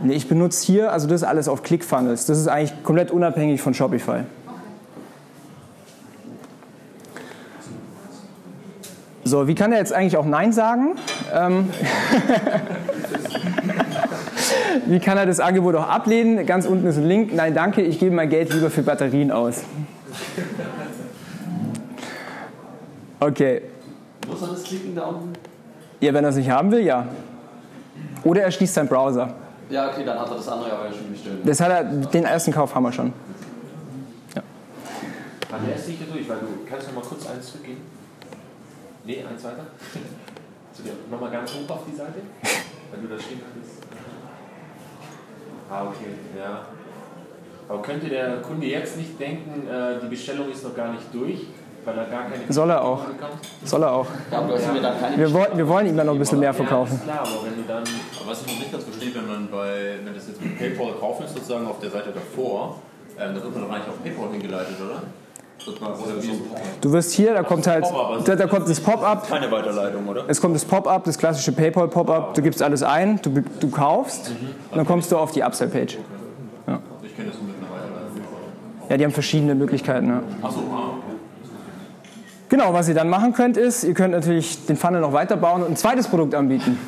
Nee, 0.00 0.14
ich 0.14 0.28
benutze 0.28 0.66
hier, 0.66 0.92
also 0.92 1.06
das 1.06 1.22
ist 1.22 1.28
alles 1.28 1.48
auf 1.48 1.62
ClickFunnels. 1.62 2.26
Das 2.26 2.38
ist 2.38 2.48
eigentlich 2.48 2.82
komplett 2.82 3.10
unabhängig 3.10 3.62
von 3.62 3.74
Shopify. 3.74 4.24
So, 9.26 9.48
wie 9.48 9.54
kann 9.54 9.72
er 9.72 9.78
jetzt 9.78 9.92
eigentlich 9.92 10.16
auch 10.16 10.26
Nein 10.26 10.52
sagen? 10.52 10.96
Ähm 11.32 11.70
wie 14.86 15.00
kann 15.00 15.16
er 15.16 15.24
das 15.24 15.40
Angebot 15.40 15.74
auch 15.76 15.88
ablehnen? 15.88 16.44
Ganz 16.44 16.66
unten 16.66 16.86
ist 16.86 16.98
ein 16.98 17.08
Link. 17.08 17.34
Nein, 17.34 17.54
danke, 17.54 17.80
ich 17.80 17.98
gebe 17.98 18.14
mein 18.14 18.28
Geld 18.28 18.52
lieber 18.52 18.70
für 18.70 18.82
Batterien 18.82 19.30
aus. 19.30 19.62
Okay. 23.18 23.62
Muss 24.28 24.42
er 24.42 24.48
das 24.48 24.64
klicken 24.64 24.94
da 24.94 25.06
unten? 25.06 25.32
Ja, 26.00 26.12
wenn 26.12 26.24
er 26.24 26.30
es 26.30 26.36
nicht 26.36 26.50
haben 26.50 26.70
will, 26.70 26.84
ja. 26.84 27.06
Oder 28.24 28.42
er 28.42 28.50
schließt 28.50 28.74
seinen 28.74 28.88
Browser. 28.88 29.32
Ja, 29.70 29.88
okay, 29.88 30.04
dann 30.04 30.18
hat 30.18 30.28
er 30.28 30.36
das 30.36 30.48
andere 30.48 30.72
aber 30.72 30.86
ja 30.86 30.92
schon 30.92 31.10
bestellt. 31.10 31.38
Das 31.44 31.60
hat 31.60 31.70
er, 31.70 31.84
den 31.84 32.24
ersten 32.24 32.52
Kauf 32.52 32.74
haben 32.74 32.82
wir 32.82 32.92
schon. 32.92 33.12
Ja. 34.34 34.42
Dann 35.50 35.66
lässt 35.68 35.86
sich 35.86 35.98
hier 35.98 36.06
durch, 36.06 36.28
weil 36.28 36.38
du 36.38 36.46
kannst 36.68 36.88
noch 36.88 36.94
mal 36.94 37.04
kurz 37.04 37.26
eins 37.26 37.46
zurückgehen. 37.46 37.78
Nee, 39.04 39.24
eins 39.28 39.44
weiter. 39.44 39.66
Nochmal 41.10 41.30
ganz 41.30 41.50
hoch 41.52 41.70
auf 41.70 41.82
die 41.90 41.96
Seite, 41.96 42.20
weil 42.90 43.00
du 43.00 43.08
da 43.08 43.18
stehen 43.20 43.40
hattest. 43.40 43.82
Ah, 45.70 45.84
okay, 45.84 46.10
ja. 46.36 46.66
Aber 47.68 47.80
könnte 47.80 48.08
der 48.08 48.42
Kunde 48.42 48.66
jetzt 48.66 48.96
nicht 48.96 49.18
denken, 49.18 49.66
äh, 49.66 50.00
die 50.02 50.08
Bestellung 50.08 50.50
ist 50.50 50.64
noch 50.64 50.74
gar 50.74 50.92
nicht 50.92 51.06
durch, 51.12 51.46
er 51.86 52.04
gar 52.06 52.24
keine 52.24 52.52
Soll 52.52 52.70
er 52.70 52.82
auch. 52.82 53.00
Soll 53.64 53.82
er 53.82 53.92
auch. 53.92 54.06
Ja, 54.30 54.40
dann 54.40 55.18
Wir, 55.18 55.32
wollen, 55.32 55.56
wir 55.56 55.68
wollen 55.68 55.86
ihm 55.86 55.96
dann 55.96 56.06
noch 56.06 56.14
ein 56.14 56.18
bisschen 56.18 56.40
mehr 56.40 56.54
verkaufen. 56.54 57.00
Ja, 57.06 57.12
klar, 57.14 57.26
aber 57.26 57.46
wenn 57.46 57.56
du 57.56 57.68
dann. 57.68 57.82
Aber 58.20 58.30
was 58.30 58.40
ich 58.42 58.46
noch 58.46 58.58
nicht 58.58 58.72
ganz 58.72 58.84
verstehe, 58.84 59.14
wenn 59.14 59.26
man 59.26 59.48
bei, 59.50 59.96
wenn 60.04 60.14
das 60.14 60.28
jetzt 60.28 60.42
mit 60.42 60.58
PayPal 60.58 60.92
kaufen 61.00 61.24
ist, 61.24 61.34
sozusagen 61.34 61.66
auf 61.66 61.78
der 61.80 61.90
Seite 61.90 62.10
davor, 62.12 62.76
ähm, 63.18 63.34
da 63.34 63.42
wird 63.42 63.54
man 63.54 63.64
doch 63.64 63.70
eigentlich 63.70 63.88
auf 63.88 64.02
PayPal 64.02 64.30
hingeleitet, 64.32 64.76
oder? 64.80 65.02
Du 66.80 66.92
wirst 66.92 67.12
hier, 67.12 67.32
da 67.32 67.42
kommt 67.42 67.66
halt, 67.66 67.86
da, 68.24 68.36
da 68.36 68.46
kommt 68.46 68.68
das 68.68 68.80
Pop-up. 68.80 69.26
Keine 69.28 69.50
Weiterleitung, 69.50 70.06
oder? 70.06 70.24
Es 70.28 70.40
kommt 70.40 70.54
das 70.54 70.64
Pop-up, 70.64 71.04
das 71.04 71.16
klassische 71.16 71.52
PayPal-Pop-up. 71.52 72.34
Du 72.34 72.42
gibst 72.42 72.62
alles 72.62 72.82
ein, 72.82 73.18
du, 73.22 73.42
du 73.60 73.70
kaufst 73.70 74.30
und 74.70 74.76
dann 74.76 74.84
kommst 74.86 75.10
du 75.10 75.16
auf 75.16 75.32
die 75.32 75.42
Upsell-Page. 75.42 75.96
Ja. 76.66 76.80
Ich 77.02 77.16
kenne 77.16 77.28
das 77.30 77.38
nur 77.38 77.48
mit 77.48 77.56
einer 77.56 77.70
Weiterleitung. 77.70 78.22
ja, 78.90 78.96
die 78.98 79.04
haben 79.04 79.12
verschiedene 79.12 79.54
Möglichkeiten. 79.54 80.08
Ja. 80.08 80.22
Achso, 80.42 80.60
ah, 80.70 80.88
okay. 80.98 81.03
Genau, 82.54 82.72
was 82.72 82.86
ihr 82.86 82.94
dann 82.94 83.08
machen 83.08 83.32
könnt, 83.32 83.56
ist, 83.56 83.82
ihr 83.82 83.94
könnt 83.94 84.12
natürlich 84.12 84.64
den 84.66 84.76
Funnel 84.76 85.00
noch 85.00 85.12
weiterbauen 85.12 85.64
und 85.64 85.70
ein 85.70 85.76
zweites 85.76 86.06
Produkt 86.06 86.36
anbieten. 86.36 86.78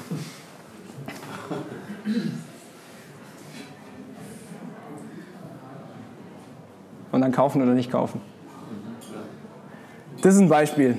Und 7.10 7.20
dann 7.20 7.32
kaufen 7.32 7.60
oder 7.62 7.72
nicht 7.72 7.90
kaufen. 7.90 8.20
Das 10.22 10.34
ist 10.34 10.40
ein 10.40 10.48
Beispiel. 10.48 10.96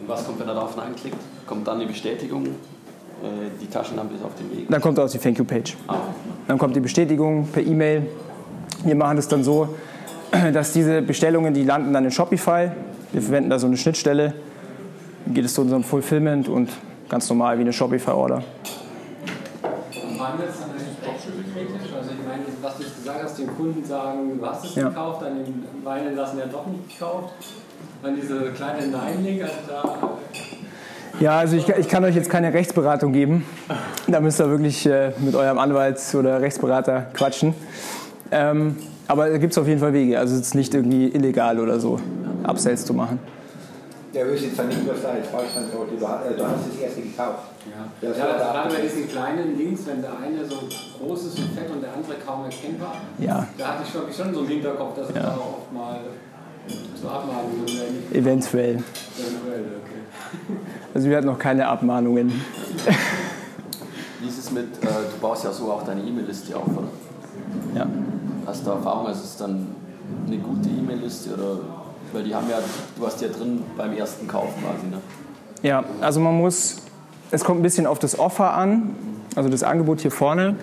Und 0.00 0.08
was 0.08 0.26
kommt, 0.26 0.40
wenn 0.40 0.48
er 0.48 0.54
darauf 0.54 0.76
anklickt? 0.76 1.18
Kommt 1.46 1.68
dann 1.68 1.78
die 1.78 1.86
Bestätigung, 1.86 2.46
äh, 2.46 3.50
die 3.60 3.68
Taschenlampe 3.68 4.16
ist 4.16 4.24
auf 4.24 4.34
dem 4.34 4.50
Weg. 4.50 4.68
Dann 4.68 4.80
kommt 4.80 4.98
aus 4.98 5.12
die 5.12 5.18
Thank 5.18 5.38
You 5.38 5.44
Page. 5.44 5.76
Dann 6.48 6.58
kommt 6.58 6.76
die 6.76 6.80
Bestätigung 6.80 7.46
per 7.48 7.62
E-Mail. 7.62 8.06
Wir 8.84 8.94
machen 8.94 9.16
das 9.16 9.28
dann 9.28 9.44
so, 9.44 9.74
dass 10.52 10.72
diese 10.72 11.02
Bestellungen, 11.02 11.54
die 11.54 11.64
landen 11.64 11.92
dann 11.92 12.04
in 12.04 12.10
Shopify. 12.10 12.70
Wir 13.12 13.22
verwenden 13.22 13.50
da 13.50 13.58
so 13.58 13.66
eine 13.66 13.76
Schnittstelle. 13.76 14.34
Dann 15.24 15.34
geht 15.34 15.44
es 15.44 15.54
zu 15.54 15.60
unserem 15.62 15.84
Fulfillment 15.84 16.48
und 16.48 16.70
ganz 17.08 17.28
normal 17.28 17.58
wie 17.58 17.62
eine 17.62 17.72
Shopify-Order. 17.72 18.42
Wann 20.18 20.38
wird 20.38 20.50
es 20.50 20.60
dann 20.60 20.70
eigentlich 20.70 21.52
kritisch? 21.54 21.92
Also 21.96 22.10
ich 22.10 22.26
meine, 22.26 22.42
was 22.60 22.76
du 22.76 22.82
jetzt 22.84 22.96
gesagt 22.96 23.22
hast, 23.22 23.38
den 23.38 23.48
Kunden 23.56 23.84
sagen, 23.84 24.38
du 24.38 24.46
hast 24.46 24.64
es 24.64 24.74
Ja. 24.74 24.88
gekauft, 24.88 25.22
dann 25.22 25.44
den 25.44 25.64
Weinen 25.84 26.16
lassen 26.16 26.38
ja 26.38 26.46
doch 26.46 26.66
nicht 26.66 26.88
gekauft. 26.98 27.34
Dann 28.02 28.16
diese 28.16 28.50
kleine 28.52 28.86
Nein-Link, 28.88 29.42
also 29.42 29.54
da 29.68 29.82
Ja, 31.20 31.38
also 31.38 31.56
ich, 31.56 31.68
ich 31.68 31.88
kann 31.88 32.04
euch 32.04 32.14
jetzt 32.16 32.30
keine 32.30 32.52
Rechtsberatung 32.52 33.12
geben. 33.12 33.44
Da 34.08 34.20
müsst 34.20 34.40
ihr 34.40 34.48
wirklich 34.48 34.86
äh, 34.86 35.12
mit 35.20 35.34
eurem 35.34 35.58
Anwalt 35.58 35.98
oder 36.14 36.40
Rechtsberater 36.40 37.06
quatschen. 37.14 37.54
Ähm, 38.30 38.76
aber 39.08 39.28
da 39.30 39.38
gibt 39.38 39.52
es 39.52 39.58
auf 39.58 39.68
jeden 39.68 39.80
Fall 39.80 39.92
Wege. 39.92 40.18
Also 40.18 40.34
es 40.34 40.40
ist 40.40 40.54
nicht 40.54 40.74
irgendwie 40.74 41.08
illegal 41.08 41.60
oder 41.60 41.78
so, 41.78 42.00
Upsells 42.44 42.84
zu 42.84 42.94
machen. 42.94 43.18
Ja, 44.12 44.26
wir 44.26 44.36
sind 44.36 44.52
nicht 44.68 44.88
was 44.88 45.02
da, 45.02 45.14
jetzt 45.16 45.30
so, 45.72 45.86
du, 45.88 46.06
hast- 46.08 46.26
äh, 46.26 46.36
du 46.36 46.44
hast 46.44 46.68
das 46.70 46.78
erste 46.82 47.00
gekauft. 47.00 47.44
Ja, 47.64 48.08
Das 48.08 48.18
ja 48.18 48.24
also 48.24 48.38
da- 48.38 48.52
gerade 48.52 48.74
bei 48.74 48.80
diesen 48.82 49.08
kleinen 49.08 49.56
Links, 49.56 49.82
wenn 49.86 50.02
der 50.02 50.10
eine 50.18 50.44
so 50.44 50.56
groß 50.98 51.26
ist 51.26 51.38
und 51.38 51.52
fett 51.56 51.70
und 51.70 51.82
der 51.82 51.94
andere 51.94 52.14
kaum 52.26 52.44
erkennbar, 52.44 52.94
Ja, 53.18 53.46
da 53.56 53.68
hatte 53.68 53.82
ich 53.86 53.94
wirklich 53.94 54.16
schon 54.16 54.34
so 54.34 54.40
im 54.40 54.48
Hinterkopf, 54.48 54.96
dass 54.96 55.08
es 55.08 55.16
Ja. 55.16 55.22
da 55.22 55.28
auch 55.30 55.58
oft 55.64 55.72
mal 55.72 56.00
zu 56.96 57.06
werden. 57.74 58.02
eventuell. 58.12 58.74
Eventuell, 58.76 59.64
okay. 59.80 60.02
Also 60.94 61.08
wir 61.08 61.16
hatten 61.16 61.26
noch 61.26 61.38
keine 61.38 61.68
Abmahnungen. 61.68 62.32
Wie 64.20 64.28
ist 64.28 64.38
es 64.38 64.50
mit, 64.50 64.64
äh, 64.82 64.86
du 64.86 65.18
baust 65.20 65.44
ja 65.44 65.52
so 65.52 65.70
auch 65.72 65.84
deine 65.84 66.02
E-Mail-Liste 66.02 66.56
auf, 66.56 66.66
oder? 66.68 66.88
Ja. 67.74 67.86
Hast 68.46 68.66
du 68.66 68.70
Erfahrung, 68.70 69.06
also 69.06 69.20
ist 69.22 69.30
es 69.30 69.36
dann 69.36 69.68
eine 70.26 70.36
gute 70.38 70.68
E-Mail-Liste 70.68 71.34
oder, 71.34 71.58
weil 72.12 72.24
die 72.24 72.34
haben 72.34 72.48
ja, 72.50 72.58
du 72.98 73.06
hast 73.06 73.20
die 73.20 73.24
ja 73.24 73.30
drin 73.30 73.62
beim 73.76 73.96
ersten 73.96 74.28
Kauf 74.28 74.48
quasi, 74.62 74.86
ne? 74.90 74.98
Ja, 75.62 75.84
also 76.00 76.20
man 76.20 76.36
muss, 76.36 76.78
es 77.30 77.44
kommt 77.44 77.60
ein 77.60 77.62
bisschen 77.62 77.86
auf 77.86 77.98
das 77.98 78.18
Offer 78.18 78.52
an, 78.52 78.96
also 79.36 79.48
das 79.48 79.62
Angebot 79.62 80.00
hier 80.00 80.10
vorne, 80.10 80.56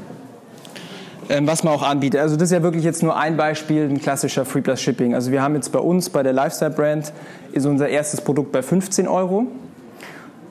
ähm, 1.29 1.47
was 1.47 1.63
man 1.63 1.73
auch 1.73 1.83
anbietet. 1.83 2.21
Also 2.21 2.35
das 2.35 2.49
ist 2.49 2.51
ja 2.51 2.61
wirklich 2.61 2.83
jetzt 2.83 3.01
nur 3.01 3.17
ein 3.17 3.37
Beispiel, 3.37 3.89
ein 3.89 3.99
klassischer 3.99 4.45
Free 4.45 4.61
Plus 4.61 4.81
Shipping. 4.81 5.15
Also 5.15 5.31
wir 5.31 5.41
haben 5.41 5.55
jetzt 5.55 5.71
bei 5.71 5.79
uns, 5.79 6.09
bei 6.09 6.21
der 6.21 6.33
Lifestyle 6.33 6.71
Brand, 6.71 7.13
ist 7.51 7.65
unser 7.65 7.87
erstes 7.87 8.21
Produkt 8.21 8.51
bei 8.51 8.61
15 8.61 9.07
Euro. 9.07 9.47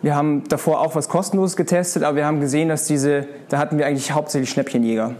Wir 0.03 0.15
haben 0.15 0.45
davor 0.49 0.81
auch 0.81 0.95
was 0.95 1.09
kostenloses 1.09 1.57
getestet, 1.57 2.05
aber 2.05 2.17
wir 2.17 2.27
haben 2.27 2.41
gesehen, 2.41 2.69
dass 2.69 2.85
diese, 2.85 3.27
da 3.49 3.59
hatten 3.59 3.79
wir 3.79 3.87
eigentlich 3.87 4.13
hauptsächlich 4.13 4.51
Schnäppchenjäger. 4.51 5.15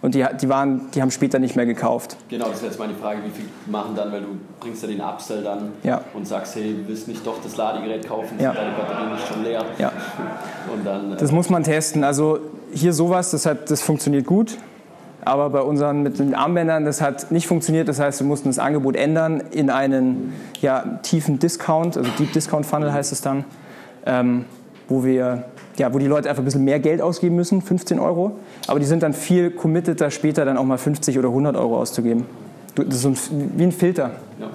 Und 0.00 0.14
die, 0.14 0.24
die, 0.40 0.48
waren, 0.50 0.90
die 0.94 1.00
haben 1.00 1.10
später 1.10 1.38
nicht 1.38 1.56
mehr 1.56 1.64
gekauft. 1.64 2.16
Genau, 2.28 2.48
das 2.48 2.56
wäre 2.60 2.66
jetzt 2.70 2.78
meine 2.78 2.92
Frage, 2.94 3.20
wie 3.24 3.30
viel 3.30 3.46
machen 3.66 3.94
dann, 3.96 4.12
weil 4.12 4.20
du 4.20 4.28
bringst 4.60 4.82
ja 4.82 4.88
den 4.88 5.00
Upsell 5.00 5.42
dann 5.42 5.72
Ja. 5.82 6.02
und 6.12 6.26
sagst, 6.28 6.56
hey, 6.56 6.74
du 6.74 6.88
willst 6.88 7.08
nicht 7.08 7.26
doch 7.26 7.36
das 7.42 7.56
Ladegerät 7.56 8.06
kaufen, 8.06 8.38
Ja. 8.38 8.52
deine 8.52 8.72
Batterien 8.72 9.12
nicht 9.12 9.26
schon 9.26 9.42
leer. 9.44 9.64
Ja. 9.78 9.92
Und 10.74 10.84
dann, 10.84 11.12
äh, 11.12 11.16
Das 11.16 11.32
muss 11.32 11.48
man 11.48 11.62
testen. 11.62 12.04
Also 12.04 12.38
hier 12.74 12.92
sowas, 12.92 13.30
das, 13.30 13.46
hat, 13.46 13.70
das 13.70 13.80
funktioniert 13.80 14.26
gut. 14.26 14.58
Aber 15.24 15.48
bei 15.48 15.62
unseren 15.62 16.02
mit 16.02 16.18
den 16.18 16.34
Armbändern, 16.34 16.84
das 16.84 17.00
hat 17.00 17.30
nicht 17.30 17.46
funktioniert. 17.46 17.88
Das 17.88 17.98
heißt, 17.98 18.20
wir 18.20 18.26
mussten 18.26 18.50
das 18.50 18.58
Angebot 18.58 18.96
ändern 18.96 19.42
in 19.52 19.70
einen 19.70 20.34
ja, 20.60 20.98
tiefen 21.02 21.38
Discount, 21.38 21.96
also 21.96 22.10
Deep 22.18 22.34
Discount 22.34 22.66
Funnel 22.66 22.92
heißt 22.92 23.10
es 23.10 23.22
dann, 23.22 23.44
ähm, 24.06 24.44
wo 24.88 25.04
wir 25.04 25.44
ja, 25.76 25.92
wo 25.92 25.98
die 25.98 26.06
Leute 26.06 26.28
einfach 26.28 26.42
ein 26.42 26.44
bisschen 26.44 26.62
mehr 26.64 26.78
Geld 26.78 27.02
ausgeben 27.02 27.34
müssen, 27.34 27.60
15 27.60 27.98
Euro. 27.98 28.32
Aber 28.68 28.78
die 28.78 28.86
sind 28.86 29.02
dann 29.02 29.12
viel 29.12 29.50
committeter, 29.50 30.10
später 30.10 30.44
dann 30.44 30.56
auch 30.56 30.64
mal 30.64 30.78
50 30.78 31.18
oder 31.18 31.28
100 31.28 31.56
Euro 31.56 31.80
auszugeben. 31.80 32.26
Du- 32.76 32.84
Das 32.84 32.94
ist 32.96 33.02
so 33.02 33.08
ein, 33.08 33.16
wie 33.56 33.62
ein 33.64 33.72
Filter. 33.72 34.10
ja. 34.38 34.48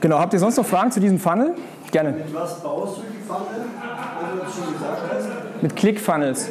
Genau, 0.00 0.18
habt 0.18 0.32
ihr 0.34 0.38
sonst 0.38 0.56
noch 0.56 0.66
Fragen 0.66 0.90
zu 0.90 1.00
diesem 1.00 1.18
Funnel? 1.18 1.54
Gerne. 1.90 2.10
Mit 2.12 2.34
was 2.34 2.62
baust 2.62 2.98
du 2.98 3.02
die 3.02 3.30
hast? 3.30 5.62
Mit 5.62 5.74
ClickFunnels. 5.74 6.50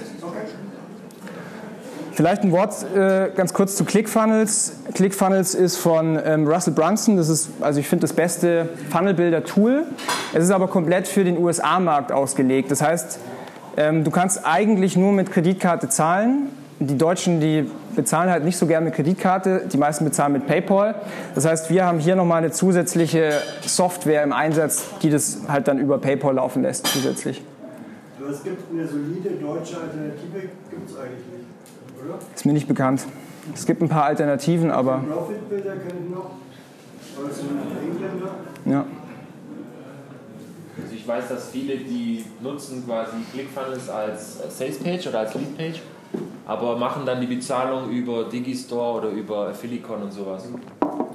Vielleicht 2.15 2.43
ein 2.43 2.53
Wort 2.53 2.73
äh, 2.95 3.29
ganz 3.35 3.53
kurz 3.53 3.75
zu 3.75 3.83
ClickFunnels. 3.83 4.71
ClickFunnels 4.93 5.53
ist 5.53 5.75
von 5.75 6.17
ähm, 6.23 6.47
Russell 6.47 6.71
Brunson. 6.71 7.17
Das 7.17 7.27
ist, 7.27 7.49
also 7.59 7.81
ich 7.81 7.89
finde, 7.89 8.03
das 8.03 8.13
beste 8.13 8.69
Funnelbuilder-Tool. 8.89 9.83
Es 10.33 10.45
ist 10.45 10.51
aber 10.51 10.69
komplett 10.69 11.09
für 11.09 11.25
den 11.25 11.37
USA-Markt 11.37 12.13
ausgelegt. 12.13 12.71
Das 12.71 12.81
heißt, 12.81 13.19
ähm, 13.75 14.05
du 14.05 14.11
kannst 14.11 14.45
eigentlich 14.45 14.95
nur 14.95 15.11
mit 15.11 15.29
Kreditkarte 15.29 15.89
zahlen. 15.89 16.47
Die 16.79 16.97
Deutschen, 16.97 17.41
die 17.41 17.69
bezahlen 17.97 18.29
halt 18.29 18.45
nicht 18.45 18.55
so 18.55 18.65
gern 18.65 18.85
mit 18.85 18.93
Kreditkarte. 18.93 19.63
Die 19.71 19.77
meisten 19.77 20.05
bezahlen 20.05 20.31
mit 20.31 20.47
PayPal. 20.47 20.95
Das 21.35 21.45
heißt, 21.45 21.69
wir 21.69 21.85
haben 21.85 21.99
hier 21.99 22.15
nochmal 22.15 22.37
eine 22.37 22.51
zusätzliche 22.51 23.41
Software 23.65 24.23
im 24.23 24.31
Einsatz, 24.31 24.85
die 25.01 25.09
das 25.09 25.39
halt 25.49 25.67
dann 25.67 25.79
über 25.79 25.97
PayPal 25.97 26.35
laufen 26.35 26.61
lässt 26.61 26.87
zusätzlich. 26.87 27.43
Aber 28.21 28.29
es 28.29 28.41
gibt 28.41 28.71
eine 28.71 28.87
solide 28.87 29.31
deutsche 29.31 29.75
Alternative, 29.75 30.47
gibt 30.69 30.89
es 30.89 30.95
eigentlich 30.97 31.25
nicht, 31.27 31.54
oder? 32.07 32.19
Ist 32.33 32.45
mir 32.45 32.53
nicht 32.53 32.67
bekannt. 32.67 33.05
Es 33.53 33.65
gibt 33.65 33.81
ein 33.81 33.89
paar 33.89 34.05
Alternativen, 34.05 34.71
aber 34.71 35.03
Profitbilder 35.07 35.71
kenne 35.77 35.99
ich 36.05 36.13
noch. 36.13 36.31
Sind 37.31 37.49
Engländer. 37.91 38.31
ja. 38.65 38.85
Also 40.81 40.93
ich 40.93 41.07
weiß, 41.07 41.29
dass 41.29 41.49
viele, 41.49 41.77
die 41.77 42.25
nutzen 42.41 42.83
quasi 42.85 43.11
ClickFunnels 43.31 43.89
als 43.89 44.39
Sales 44.57 44.79
Page 44.79 45.07
oder 45.07 45.19
als 45.19 45.33
Lead 45.35 45.57
Page, 45.57 45.81
aber 46.45 46.75
machen 46.77 47.03
dann 47.05 47.21
die 47.21 47.27
Bezahlung 47.27 47.89
über 47.89 48.25
Digistore 48.25 48.97
oder 48.99 49.09
über 49.09 49.47
Affilicon 49.49 50.01
und 50.03 50.11
sowas. 50.11 50.43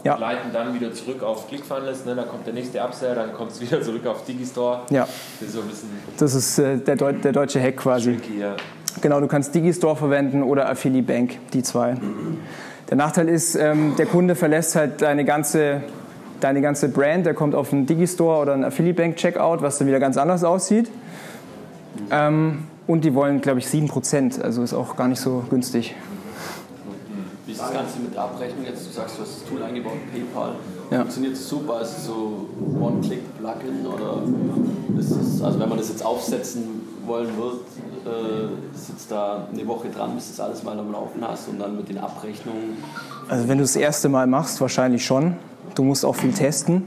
Ja. 0.03 0.17
Leiten 0.17 0.51
dann 0.51 0.73
wieder 0.73 0.95
zurück 0.95 1.23
auf 1.23 1.47
ClickFunnels, 1.49 2.07
ne, 2.07 2.15
dann 2.15 2.27
kommt 2.27 2.47
der 2.47 2.55
nächste 2.55 2.81
Upsell, 2.83 3.15
dann 3.15 3.35
kommt 3.35 3.51
es 3.51 3.61
wieder 3.61 3.83
zurück 3.83 4.07
auf 4.07 4.25
Digistore. 4.25 4.81
Ja, 4.89 5.07
Das 5.39 5.49
ist 5.49 5.55
so 5.55 5.61
ein 5.61 5.69
bisschen 5.69 5.91
das 6.17 6.35
ist 6.35 6.59
äh, 6.59 6.79
der, 6.79 6.97
Deu 6.97 7.13
der 7.13 7.33
deutsche 7.33 7.61
Hack 7.61 7.77
quasi. 7.77 8.17
tricky, 8.17 8.39
ja. 8.41 8.57
Genau, 9.01 9.21
du 9.21 9.27
kannst 9.27 9.55
Digistore 9.55 9.97
verwenden 9.97 10.43
oder 10.43 10.69
Affilibank, 10.69 11.39
die 11.53 11.63
zwei. 11.63 11.97
Der 12.89 12.97
Nachteil 12.97 13.29
ist, 13.29 13.55
ähm, 13.55 13.95
der 13.97 14.07
Kunde 14.07 14.35
verlässt 14.35 14.75
halt 14.75 15.01
deine 15.03 15.25
ganze, 15.25 15.83
deine 16.41 16.61
ganze 16.61 16.89
Brand, 16.89 17.25
der 17.25 17.35
kommt 17.35 17.55
auf 17.55 17.73
einen 17.73 17.87
Digistore 17.87 18.43
oder 18.43 18.55
einen 18.55 18.65
Affilibank 18.65 19.17
Checkout, 19.17 19.63
was 19.63 19.79
dann 19.79 19.87
wieder 19.87 20.01
ganz 20.01 20.17
anders 20.17 20.43
aussieht. 20.43 20.91
Ähm, 22.11 22.65
und 22.87 23.05
die 23.05 23.15
wollen, 23.15 23.41
glaube 23.41 23.61
ich, 23.61 23.67
7%, 23.67 24.43
also 24.43 24.63
ist 24.63 24.75
auch 24.75 24.97
gar 24.97 25.07
nicht 25.07 25.21
so 25.21 25.45
günstig. 25.49 25.95
Wie 27.47 27.53
ist 27.53 27.61
das 27.61 27.73
Ganze 27.73 28.01
mit 28.01 28.15
der 28.15 28.23
Abrechnung 28.23 28.65
jetzt? 28.65 28.89
Du 28.89 28.93
sagst, 28.93 29.19
du 29.19 29.23
hast 29.23 29.43
das 29.43 29.49
Tool 29.49 29.63
eingebaut, 29.63 29.99
PayPal. 30.13 30.55
Ja. 30.91 30.99
Funktioniert 30.99 31.35
es 31.35 31.49
super? 31.49 31.81
Ist 31.81 31.99
es 31.99 32.07
so 32.07 32.49
One-Click-Plugin 32.81 33.87
oder 33.87 34.23
ist 34.99 35.11
es, 35.11 35.43
also 35.43 35.61
wenn 35.61 35.69
man 35.69 35.79
das 35.79 35.89
jetzt 35.89 36.05
aufsetzen 36.05 36.83
wollen 37.07 37.29
wird, 37.37 37.61
äh, 38.07 38.77
sitzt 38.77 39.11
da 39.11 39.49
eine 39.53 39.67
Woche 39.67 39.89
dran, 39.89 40.15
bis 40.15 40.27
du 40.27 40.37
das 40.37 40.41
alles 40.41 40.63
mal 40.63 40.79
am 40.79 40.93
Laufen 40.93 41.23
hast 41.27 41.49
und 41.49 41.59
dann 41.59 41.77
mit 41.77 41.89
den 41.89 41.99
Abrechnungen. 41.99 42.77
Also 43.29 43.49
wenn 43.49 43.59
du 43.59 43.65
das 43.65 43.77
erste 43.77 44.09
Mal 44.09 44.27
machst, 44.27 44.61
wahrscheinlich 44.61 45.05
schon. 45.05 45.37
Du 45.75 45.83
musst 45.85 46.05
auch 46.05 46.17
viel 46.17 46.33
testen. 46.33 46.87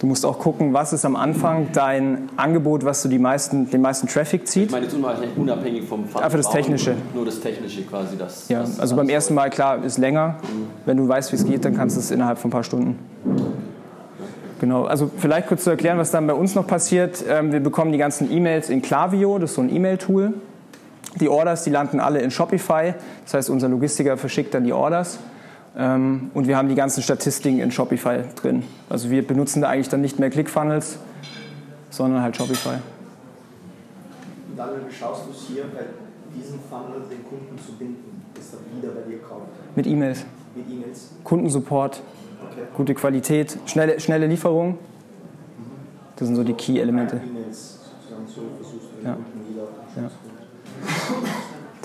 Du 0.00 0.06
musst 0.06 0.24
auch 0.24 0.38
gucken, 0.38 0.72
was 0.74 0.92
ist 0.92 1.04
am 1.04 1.16
Anfang 1.16 1.68
dein 1.72 2.28
Angebot, 2.36 2.84
was 2.84 3.02
du 3.02 3.08
die 3.08 3.18
meisten, 3.18 3.68
den 3.68 3.80
meisten 3.80 4.06
Traffic 4.06 4.42
Ich 4.44 4.48
zieht. 4.50 4.70
meine 4.70 4.84
jetzt 4.84 4.94
unabhängig 4.94 5.36
unabhängig 5.36 5.84
vom 5.88 6.06
Fach. 6.06 6.20
Einfach 6.22 6.38
das 6.38 6.50
Technische. 6.50 6.94
Nur 7.14 7.24
das 7.24 7.40
Technische 7.40 7.82
quasi. 7.82 8.16
Das, 8.16 8.48
Ja, 8.48 8.60
das 8.60 8.78
also 8.78 8.94
beim 8.94 9.08
ersten 9.08 9.34
Mal, 9.34 9.50
klar, 9.50 9.82
ist 9.84 9.98
länger. 9.98 10.36
Wenn 10.86 10.98
du 10.98 11.08
weißt, 11.08 11.32
wie 11.32 11.36
es 11.36 11.44
geht, 11.44 11.64
dann 11.64 11.76
kannst 11.76 11.96
du 11.96 12.00
es 12.00 12.12
innerhalb 12.12 12.38
von 12.38 12.48
ein 12.48 12.52
paar 12.52 12.62
Stunden. 12.62 12.96
Genau, 14.60 14.84
also 14.84 15.10
vielleicht 15.16 15.48
kurz 15.48 15.64
zu 15.64 15.70
erklären, 15.70 15.98
was 15.98 16.10
dann 16.10 16.26
bei 16.26 16.34
uns 16.34 16.54
noch 16.54 16.66
passiert. 16.66 17.24
Ähm, 17.28 17.52
Wir 17.52 17.60
bekommen 17.60 17.90
die 17.92 17.98
ganzen 17.98 18.30
E-Mails 18.30 18.70
in 18.70 18.82
Klaviyo, 18.82 19.38
das 19.38 19.50
ist 19.50 19.56
so 19.56 19.62
ein 19.62 19.74
E-Mail-Tool. 19.74 20.34
Die 21.20 21.28
Orders, 21.28 21.64
die 21.64 21.70
landen 21.70 22.00
alle 22.00 22.20
in 22.20 22.30
Shopify. 22.30 22.94
Das 23.24 23.34
heißt, 23.34 23.50
unser 23.50 23.68
Logistiker 23.68 24.16
verschickt 24.16 24.54
dann 24.54 24.64
die 24.64 24.72
Orders. 24.72 25.18
Ähm, 25.76 26.30
Und 26.34 26.46
wir 26.46 26.56
haben 26.56 26.68
die 26.68 26.74
ganzen 26.74 27.02
Statistiken 27.02 27.60
in 27.60 27.70
Shopify 27.70 28.20
drin. 28.36 28.62
Also 28.88 29.10
wir 29.10 29.26
benutzen 29.26 29.62
da 29.62 29.68
eigentlich 29.68 29.88
dann 29.88 30.00
nicht 30.00 30.18
mehr 30.18 30.30
ClickFunnels, 30.30 30.98
sondern 31.90 32.22
halt 32.22 32.36
Shopify. 32.36 32.76
Und 34.50 34.56
dann 34.56 34.70
schaust 34.90 35.26
du 35.26 35.30
es 35.30 35.42
hier 35.48 35.64
bei 35.64 35.84
diesem 36.36 36.58
Funnel 36.68 37.02
den 37.10 37.24
Kunden 37.24 37.58
zu 37.64 37.72
binden, 37.72 38.22
dass 38.34 38.52
er 38.54 38.58
wieder 38.76 38.92
bei 38.94 39.08
dir 39.10 39.18
kauft. 39.20 39.46
Mit 39.76 39.86
E-Mails, 39.86 40.24
Mit 40.54 40.66
E-Mails. 40.70 41.10
Kundensupport, 41.24 42.02
Okay. 42.50 42.62
gute 42.76 42.94
Qualität, 42.94 43.58
schnelle, 43.66 43.98
schnelle 44.00 44.26
Lieferung. 44.26 44.78
Das 46.16 46.26
sind 46.26 46.36
so 46.36 46.42
die 46.44 46.54
Key-Elemente. 46.54 47.16
E-Mails 47.24 47.78
sozusagen 48.00 48.26
so 48.26 48.42
versuchst 48.60 48.88
du 48.92 48.96
den 48.96 49.06
Ja. 49.06 49.12
Kunden 49.14 49.48
wieder 49.48 49.62
Ja. 49.96 50.10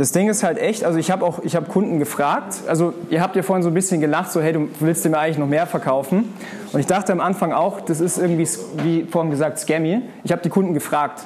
Das 0.03 0.11
Ding 0.11 0.27
ist 0.27 0.43
halt 0.43 0.57
echt, 0.57 0.83
also 0.83 0.99
ich 0.99 1.11
habe 1.11 1.23
auch, 1.23 1.39
ich 1.45 1.55
habe 1.55 1.67
Kunden 1.67 1.97
gefragt, 1.97 2.57
also 2.67 2.93
ihr 3.09 3.21
habt 3.21 3.37
ja 3.37 3.41
vorhin 3.41 3.63
so 3.63 3.69
ein 3.69 3.73
bisschen 3.73 4.01
gelacht, 4.01 4.33
so 4.33 4.41
hey, 4.41 4.51
du 4.51 4.67
willst 4.81 5.05
dir 5.05 5.09
mir 5.09 5.17
eigentlich 5.17 5.37
noch 5.37 5.47
mehr 5.47 5.65
verkaufen. 5.65 6.33
Und 6.73 6.79
ich 6.81 6.87
dachte 6.87 7.13
am 7.13 7.21
Anfang 7.21 7.53
auch, 7.53 7.79
das 7.79 8.01
ist 8.01 8.17
irgendwie, 8.17 8.45
wie 8.83 9.03
vorhin 9.09 9.31
gesagt, 9.31 9.59
scammy. 9.59 10.01
Ich 10.25 10.33
habe 10.33 10.41
die 10.41 10.49
Kunden 10.49 10.73
gefragt. 10.73 11.23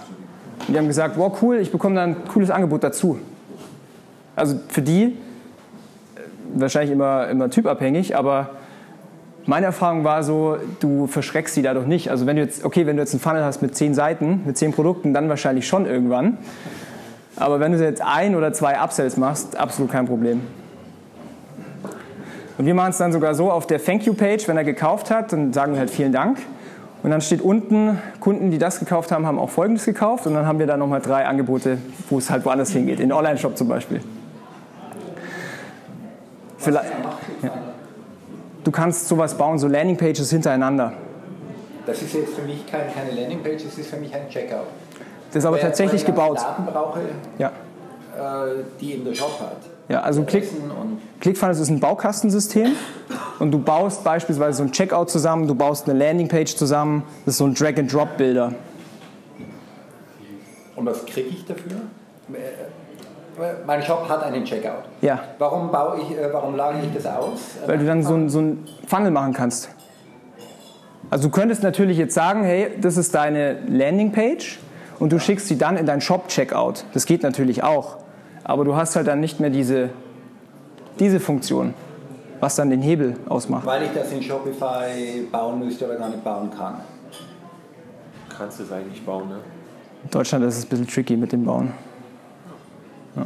Und 0.59 0.75
die 0.75 0.77
haben 0.77 0.85
gesagt, 0.85 1.17
wow, 1.17 1.35
cool, 1.41 1.55
ich 1.55 1.71
bekomme 1.71 1.95
da 1.95 2.03
ein 2.03 2.17
cooles 2.31 2.51
Angebot 2.51 2.83
dazu. 2.83 3.17
Also 4.35 4.59
für 4.67 4.83
die, 4.83 5.05
äh, 5.05 5.09
wahrscheinlich 6.53 6.91
immer, 6.91 7.29
immer 7.29 7.49
typabhängig, 7.49 8.15
aber 8.15 8.51
meine 9.47 9.65
Erfahrung 9.65 10.03
war 10.03 10.21
so, 10.21 10.57
du 10.81 11.07
verschreckst 11.07 11.55
sie 11.55 11.63
dadurch 11.63 11.87
nicht. 11.87 12.11
Also 12.11 12.27
wenn 12.27 12.35
du 12.35 12.43
jetzt, 12.43 12.63
okay, 12.63 12.85
wenn 12.85 12.95
du 12.95 13.01
jetzt 13.01 13.15
einen 13.15 13.21
Funnel 13.21 13.43
hast 13.43 13.63
mit 13.63 13.75
zehn 13.75 13.95
Seiten, 13.95 14.43
mit 14.45 14.55
zehn 14.55 14.71
Produkten, 14.71 15.15
dann 15.15 15.29
wahrscheinlich 15.29 15.67
schon 15.67 15.87
irgendwann. 15.87 16.37
Aber 17.39 17.59
wenn 17.59 17.71
du 17.71 17.83
jetzt 17.83 18.01
ein 18.01 18.35
oder 18.35 18.51
zwei 18.53 18.79
Upsells 18.79 19.17
machst, 19.17 19.55
absolut 19.57 19.91
kein 19.91 20.07
Problem. 20.07 20.41
Und 22.57 22.65
wir 22.65 22.73
machen 22.73 22.89
es 22.89 22.97
dann 22.97 23.11
sogar 23.11 23.35
so 23.35 23.51
auf 23.51 23.67
der 23.67 23.83
Thank 23.83 24.05
You 24.05 24.13
Page, 24.13 24.47
wenn 24.47 24.57
er 24.57 24.63
gekauft 24.63 25.11
hat, 25.11 25.31
dann 25.31 25.53
sagen 25.53 25.73
wir 25.73 25.79
halt 25.79 25.91
vielen 25.91 26.11
Dank. 26.11 26.39
Und 27.03 27.11
dann 27.11 27.21
steht 27.21 27.41
unten, 27.41 27.99
Kunden, 28.19 28.49
die 28.49 28.57
das 28.57 28.79
gekauft 28.79 29.11
haben, 29.11 29.27
haben 29.27 29.37
auch 29.37 29.51
Folgendes 29.51 29.85
gekauft. 29.85 30.25
Und 30.25 30.33
dann 30.33 30.47
haben 30.47 30.57
wir 30.57 30.65
da 30.65 30.77
nochmal 30.77 30.99
drei 30.99 31.25
Angebote, 31.25 31.77
wo 32.09 32.17
es 32.17 32.31
halt 32.31 32.43
woanders 32.43 32.71
hingeht, 32.71 32.99
in 32.99 33.09
den 33.09 33.13
Online-Shop 33.13 33.55
zum 33.55 33.67
Beispiel. 33.67 34.01
Vielleicht, 36.57 36.91
ja. 37.43 37.51
du 38.63 38.71
kannst 38.71 39.07
sowas 39.07 39.37
bauen, 39.37 39.59
so 39.59 39.67
Landingpages 39.67 40.31
hintereinander. 40.31 40.93
Das 41.85 42.01
ist 42.01 42.13
jetzt 42.13 42.33
für 42.33 42.41
mich 42.41 42.65
kein, 42.65 42.91
keine 42.93 43.11
Landingpage, 43.11 43.63
das 43.63 43.77
ist 43.77 43.89
für 43.91 43.97
mich 43.97 44.13
ein 44.13 44.27
Checkout. 44.27 44.65
Das 45.27 45.35
ist 45.43 45.45
aber 45.45 45.59
tatsächlich 45.59 46.05
gebaut. 46.05 46.37
Daten 46.37 46.65
brauche, 46.65 46.99
Ja. 47.37 47.47
äh, 47.47 48.63
die 48.79 48.93
eben 48.93 49.05
der 49.05 49.13
Shop 49.13 49.39
hat. 49.39 49.57
Ja, 49.89 50.01
also 50.01 50.23
Click, 50.23 50.49
ClickFunnels 51.21 51.59
ist 51.59 51.69
ein 51.69 51.79
Baukastensystem 51.79 52.71
und 53.39 53.51
du 53.51 53.59
baust 53.59 54.03
beispielsweise 54.03 54.57
so 54.57 54.63
ein 54.63 54.71
Checkout 54.73 55.09
zusammen, 55.09 55.47
du 55.47 55.55
baust 55.55 55.89
eine 55.89 55.97
Landingpage 55.97 56.55
zusammen, 56.57 57.03
das 57.25 57.35
ist 57.35 57.37
so 57.37 57.45
ein 57.45 57.53
Drag-and-Drop-Bilder. 57.53 58.51
Und 60.75 60.85
was 60.85 61.05
kriege 61.05 61.29
ich 61.29 61.45
dafür? 61.45 61.71
Äh, 62.33 63.53
Mein 63.65 63.81
Shop 63.81 64.07
hat 64.09 64.23
einen 64.23 64.43
Checkout. 64.43 64.83
Ja, 65.01 65.19
Warum, 65.39 65.71
baue 65.71 65.99
ich, 66.01 66.17
äh, 66.17 66.27
warum 66.33 66.55
lage 66.55 66.79
ich 66.83 66.93
das 66.93 67.05
aus? 67.05 67.39
weil 67.65 67.77
du 67.77 67.85
dann 67.85 68.03
so 68.03 68.13
ein, 68.15 68.29
so 68.29 68.39
ein 68.39 68.67
Funnel 68.87 69.11
machen 69.11 69.33
kannst. 69.33 69.69
Also 71.09 71.29
du 71.29 71.33
könntest 71.33 71.63
natürlich 71.63 71.97
jetzt 71.97 72.13
sagen, 72.13 72.43
hey, 72.43 72.71
das 72.81 72.97
ist 72.97 73.15
deine 73.15 73.59
Landingpage 73.69 74.59
und 74.99 75.11
du 75.11 75.19
schickst 75.19 75.47
sie 75.47 75.57
dann 75.57 75.77
in 75.77 75.85
dein 75.85 76.01
Shop-Checkout. 76.01 76.85
Das 76.93 77.05
geht 77.05 77.23
natürlich 77.23 77.63
auch, 77.63 77.97
aber 78.43 78.65
du 78.65 78.75
hast 78.75 78.95
halt 78.95 79.07
dann 79.07 79.19
nicht 79.19 79.39
mehr 79.39 79.49
diese, 79.49 79.89
diese 80.99 81.19
Funktion, 81.19 81.73
was 82.39 82.55
dann 82.55 82.69
den 82.69 82.81
Hebel 82.81 83.15
ausmacht. 83.29 83.65
Weil 83.65 83.83
ich 83.83 83.91
das 83.93 84.11
in 84.11 84.21
Shopify 84.21 85.27
bauen 85.31 85.59
müsste 85.59 85.85
oder 85.85 85.95
gar 85.95 86.09
nicht 86.09 86.23
bauen 86.23 86.49
kann. 86.55 86.81
Kannst 88.35 88.59
du 88.59 88.63
es 88.63 88.71
eigentlich 88.71 89.03
bauen, 89.05 89.29
ne? 89.29 89.39
In 90.03 90.11
Deutschland 90.11 90.45
ist 90.45 90.57
es 90.57 90.65
ein 90.65 90.69
bisschen 90.69 90.87
tricky 90.87 91.17
mit 91.17 91.31
dem 91.31 91.43
Bauen. 91.43 91.73
Ja. 93.15 93.25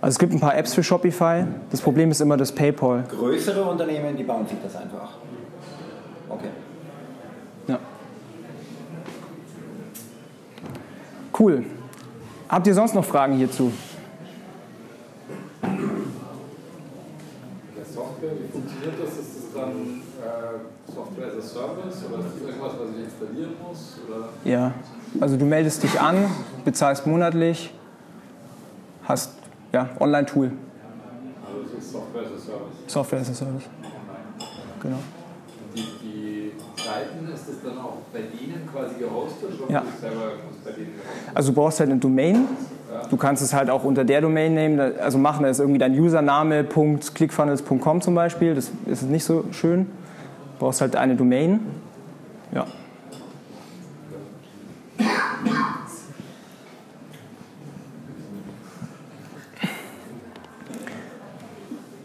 Also 0.00 0.14
es 0.14 0.18
gibt 0.18 0.32
ein 0.32 0.40
paar 0.40 0.56
Apps 0.56 0.74
für 0.74 0.84
Shopify. 0.84 1.44
Das 1.70 1.80
Problem 1.80 2.12
ist 2.12 2.20
immer 2.20 2.36
das 2.36 2.52
PayPal. 2.52 3.04
Größere 3.10 3.64
Unternehmen, 3.64 4.16
die 4.16 4.22
bauen 4.22 4.46
sich 4.46 4.56
das 4.62 4.76
einfach. 4.76 5.14
Okay. 6.28 6.50
Cool. 11.38 11.64
Habt 12.48 12.66
ihr 12.66 12.74
sonst 12.74 12.94
noch 12.94 13.04
Fragen 13.04 13.34
hierzu? 13.34 13.70
Der 15.62 15.70
Software, 17.84 18.32
wie 18.32 18.48
funktioniert 18.50 18.94
das? 19.00 19.10
Ist 19.18 19.36
das 19.36 19.52
dann 19.54 19.70
äh, 19.70 20.92
Software 20.92 21.28
as 21.28 21.36
a 21.36 21.40
Service 21.40 22.04
oder 22.08 22.18
ist 22.18 22.26
das 22.34 22.42
irgendwas, 22.48 22.72
was 22.80 22.90
ich 22.96 23.04
installieren 23.04 23.52
muss? 23.62 24.00
Oder? 24.08 24.30
Ja. 24.44 24.72
Also 25.20 25.36
du 25.36 25.44
meldest 25.44 25.82
dich 25.82 26.00
an, 26.00 26.24
bezahlst 26.64 27.06
monatlich, 27.06 27.72
hast 29.04 29.34
ja 29.72 29.90
Online-Tool, 30.00 30.50
Also 31.46 31.60
es 31.78 31.84
ist 31.84 31.92
Software 31.92 32.22
as 32.22 32.32
a 32.32 32.38
Service. 32.46 32.76
Software 32.86 33.20
as 33.20 33.30
a 33.30 33.34
Service. 33.34 33.64
Genau. 34.82 34.98
Seiten, 36.98 37.32
ist 37.32 37.48
das 37.48 37.56
dann 37.64 37.78
auch 37.78 37.98
bei 38.12 38.20
denen 38.20 38.68
quasi 38.72 38.98
gehostet 38.98 39.60
oder 39.60 39.72
Ja. 39.72 39.82
Also 41.34 41.52
du 41.52 41.60
brauchst 41.60 41.80
halt 41.80 41.90
eine 41.90 41.98
Domain. 41.98 42.46
Du 43.10 43.16
kannst 43.16 43.42
es 43.42 43.54
halt 43.54 43.70
auch 43.70 43.84
unter 43.84 44.04
der 44.04 44.20
Domain 44.20 44.54
nehmen. 44.54 44.80
Also 45.00 45.18
machen, 45.18 45.42
da 45.42 45.50
ist 45.50 45.60
irgendwie 45.60 45.78
dein 45.78 45.98
Username 45.98 46.64
.clickfunnels.com 46.64 48.00
zum 48.00 48.14
Beispiel. 48.14 48.54
Das 48.54 48.70
ist 48.86 49.02
nicht 49.02 49.24
so 49.24 49.44
schön. 49.52 49.84
Du 49.84 50.64
brauchst 50.64 50.80
halt 50.80 50.96
eine 50.96 51.14
Domain. 51.14 51.60
Ja. 52.52 52.66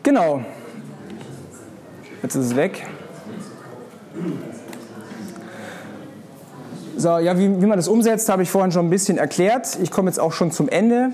Genau. 0.04 0.44
Jetzt 2.22 2.36
ist 2.36 2.46
es 2.48 2.56
weg. 2.56 2.86
So, 7.04 7.18
ja, 7.18 7.38
wie, 7.38 7.62
wie 7.62 7.66
man 7.66 7.78
das 7.78 7.90
umsetzt, 7.90 8.30
habe 8.30 8.44
ich 8.44 8.50
vorhin 8.50 8.72
schon 8.72 8.88
ein 8.88 8.90
bisschen 8.90 9.18
erklärt. 9.18 9.78
Ich 9.82 9.92
komme 9.92 10.10
jetzt 10.10 10.20
auch 10.20 10.32
schon 10.32 10.52
zum 10.52 10.70
Ende. 10.70 11.10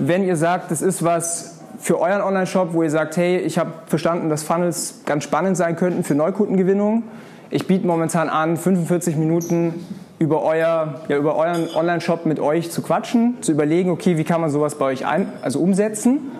Wenn 0.00 0.24
ihr 0.24 0.34
sagt, 0.34 0.72
das 0.72 0.82
ist 0.82 1.04
was 1.04 1.60
für 1.78 2.00
euren 2.00 2.22
Online-Shop, 2.22 2.70
wo 2.72 2.82
ihr 2.82 2.90
sagt, 2.90 3.16
hey, 3.16 3.38
ich 3.38 3.56
habe 3.56 3.70
verstanden, 3.86 4.30
dass 4.30 4.42
Funnels 4.42 5.02
ganz 5.06 5.22
spannend 5.22 5.56
sein 5.56 5.76
könnten 5.76 6.02
für 6.02 6.16
Neukundengewinnung. 6.16 7.04
Ich 7.50 7.68
biete 7.68 7.86
momentan 7.86 8.28
an, 8.28 8.56
45 8.56 9.14
Minuten 9.14 9.86
über, 10.18 10.42
euer, 10.42 11.02
ja, 11.06 11.16
über 11.16 11.36
euren 11.36 11.68
Online-Shop 11.72 12.26
mit 12.26 12.40
euch 12.40 12.72
zu 12.72 12.82
quatschen, 12.82 13.36
zu 13.40 13.52
überlegen, 13.52 13.90
okay, 13.90 14.18
wie 14.18 14.24
kann 14.24 14.40
man 14.40 14.50
sowas 14.50 14.74
bei 14.74 14.86
euch 14.86 15.06
ein, 15.06 15.32
also 15.40 15.60
umsetzen. 15.60 16.32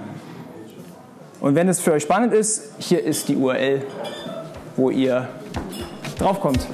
Und 1.41 1.55
wenn 1.55 1.69
es 1.69 1.79
für 1.79 1.93
euch 1.93 2.03
spannend 2.03 2.33
ist, 2.33 2.73
hier 2.79 3.05
ist 3.05 3.29
die 3.29 3.37
URL, 3.37 3.83
wo 4.75 4.91
ihr 4.91 5.29
draufkommt. 6.19 6.67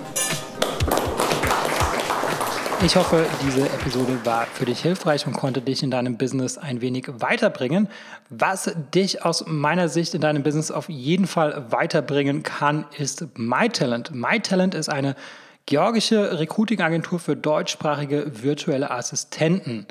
Ich 2.85 2.97
hoffe, 2.97 3.25
diese 3.43 3.65
Episode 3.65 4.19
war 4.25 4.45
für 4.45 4.67
dich 4.67 4.83
hilfreich 4.83 5.27
und 5.27 5.33
konnte 5.33 5.63
dich 5.63 5.83
in 5.83 5.91
deinem 5.91 6.19
Business 6.19 6.59
ein 6.59 6.83
wenig 6.83 7.07
weiterbringen. 7.09 7.89
Was 8.29 8.71
dich 8.95 9.25
aus 9.25 9.47
meiner 9.47 9.89
Sicht 9.89 10.13
in 10.13 10.21
deinem 10.21 10.43
Business 10.43 10.71
auf 10.71 10.91
jeden 10.91 11.27
Fall 11.27 11.73
weiterbringen 11.73 12.43
kann, 12.43 12.85
ist 12.99 13.27
MyTalent. 13.39 14.15
MyTalent 14.15 14.75
ist 14.75 14.91
eine 14.91 15.17
georgische 15.65 16.39
Recruiting-Agentur 16.39 17.21
für 17.21 17.37
deutschsprachige 17.37 18.43
virtuelle 18.43 18.91
Assistenten. 18.91 19.87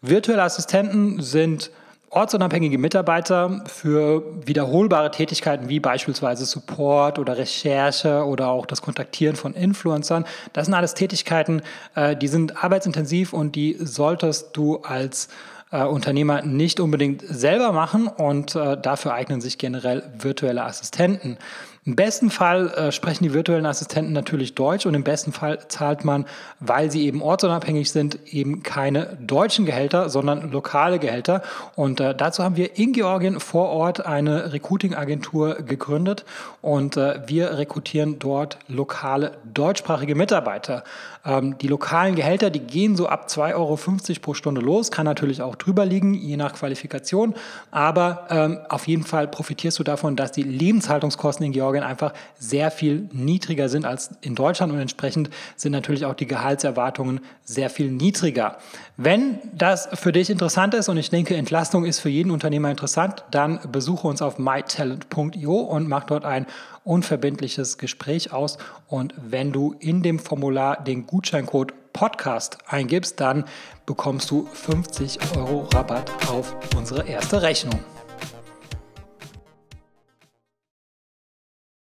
Virtuelle 0.00 0.42
Assistenten 0.42 1.22
sind 1.22 1.70
ortsunabhängige 2.12 2.76
Mitarbeiter 2.76 3.64
für 3.66 4.22
wiederholbare 4.46 5.10
Tätigkeiten 5.10 5.70
wie 5.70 5.80
beispielsweise 5.80 6.44
Support 6.44 7.18
oder 7.18 7.38
Recherche 7.38 8.24
oder 8.24 8.48
auch 8.48 8.66
das 8.66 8.82
Kontaktieren 8.82 9.34
von 9.34 9.54
Influencern. 9.54 10.26
Das 10.52 10.66
sind 10.66 10.74
alles 10.74 10.92
Tätigkeiten, 10.92 11.62
äh, 11.94 12.14
die 12.14 12.28
sind 12.28 12.62
arbeitsintensiv 12.62 13.32
und 13.32 13.56
die 13.56 13.76
solltest 13.80 14.54
du 14.56 14.76
als 14.82 15.28
äh, 15.70 15.84
Unternehmer 15.84 16.42
nicht 16.42 16.80
unbedingt 16.80 17.22
selber 17.26 17.72
machen 17.72 18.08
und 18.08 18.54
äh, 18.56 18.76
dafür 18.76 19.14
eignen 19.14 19.40
sich 19.40 19.56
generell 19.56 20.02
virtuelle 20.18 20.64
Assistenten. 20.64 21.38
Im 21.84 21.96
besten 21.96 22.30
Fall 22.30 22.68
äh, 22.68 22.92
sprechen 22.92 23.24
die 23.24 23.34
virtuellen 23.34 23.66
Assistenten 23.66 24.12
natürlich 24.12 24.54
Deutsch 24.54 24.86
und 24.86 24.94
im 24.94 25.02
besten 25.02 25.32
Fall 25.32 25.66
zahlt 25.66 26.04
man, 26.04 26.26
weil 26.60 26.92
sie 26.92 27.04
eben 27.06 27.20
ortsunabhängig 27.20 27.90
sind, 27.90 28.20
eben 28.32 28.62
keine 28.62 29.18
deutschen 29.20 29.66
Gehälter, 29.66 30.08
sondern 30.08 30.52
lokale 30.52 31.00
Gehälter. 31.00 31.42
Und 31.74 31.98
äh, 31.98 32.14
dazu 32.14 32.44
haben 32.44 32.54
wir 32.56 32.78
in 32.78 32.92
Georgien 32.92 33.40
vor 33.40 33.70
Ort 33.70 34.06
eine 34.06 34.52
Recruiting-Agentur 34.52 35.56
gegründet 35.56 36.24
und 36.60 36.96
äh, 36.96 37.20
wir 37.26 37.58
rekrutieren 37.58 38.20
dort 38.20 38.60
lokale 38.68 39.32
deutschsprachige 39.52 40.14
Mitarbeiter. 40.14 40.84
Ähm, 41.24 41.56
die 41.58 41.68
lokalen 41.68 42.16
Gehälter, 42.16 42.50
die 42.50 42.60
gehen 42.60 42.96
so 42.96 43.06
ab 43.06 43.26
2,50 43.28 43.54
Euro 43.54 43.78
pro 44.20 44.34
Stunde 44.34 44.60
los, 44.60 44.90
kann 44.90 45.04
natürlich 45.04 45.40
auch 45.40 45.54
drüber 45.54 45.86
liegen, 45.86 46.14
je 46.14 46.36
nach 46.36 46.54
Qualifikation. 46.54 47.34
Aber 47.70 48.26
ähm, 48.30 48.58
auf 48.68 48.88
jeden 48.88 49.04
Fall 49.04 49.28
profitierst 49.28 49.78
du 49.78 49.84
davon, 49.84 50.16
dass 50.16 50.32
die 50.32 50.42
Lebenshaltungskosten 50.42 51.46
in 51.46 51.52
Georgien 51.52 51.84
einfach 51.84 52.12
sehr 52.38 52.70
viel 52.70 53.08
niedriger 53.12 53.68
sind 53.68 53.84
als 53.84 54.10
in 54.20 54.34
Deutschland 54.34 54.72
und 54.72 54.80
entsprechend 54.80 55.30
sind 55.56 55.72
natürlich 55.72 56.04
auch 56.04 56.14
die 56.14 56.26
Gehaltserwartungen 56.26 57.20
sehr 57.44 57.70
viel 57.70 57.90
niedriger. 57.90 58.58
Wenn 58.96 59.38
das 59.54 59.88
für 59.94 60.12
dich 60.12 60.28
interessant 60.28 60.74
ist 60.74 60.88
und 60.88 60.96
ich 60.96 61.10
denke, 61.10 61.36
Entlastung 61.36 61.84
ist 61.84 62.00
für 62.00 62.08
jeden 62.08 62.30
Unternehmer 62.30 62.70
interessant, 62.70 63.24
dann 63.30 63.60
besuche 63.70 64.08
uns 64.08 64.22
auf 64.22 64.38
mytalent.io 64.38 65.54
und 65.54 65.88
mach 65.88 66.04
dort 66.04 66.24
ein 66.24 66.46
unverbindliches 66.84 67.78
Gespräch 67.78 68.32
aus. 68.32 68.58
Und 68.86 69.14
wenn 69.16 69.52
du 69.52 69.74
in 69.78 70.02
dem 70.02 70.18
Formular 70.18 70.82
den 70.82 71.06
Gutscheincode 71.06 71.74
Podcast 71.92 72.58
eingibst, 72.66 73.20
dann 73.20 73.44
bekommst 73.86 74.30
du 74.30 74.46
50 74.52 75.18
Euro 75.36 75.68
Rabatt 75.72 76.10
auf 76.28 76.56
unsere 76.76 77.06
erste 77.06 77.42
Rechnung. 77.42 77.78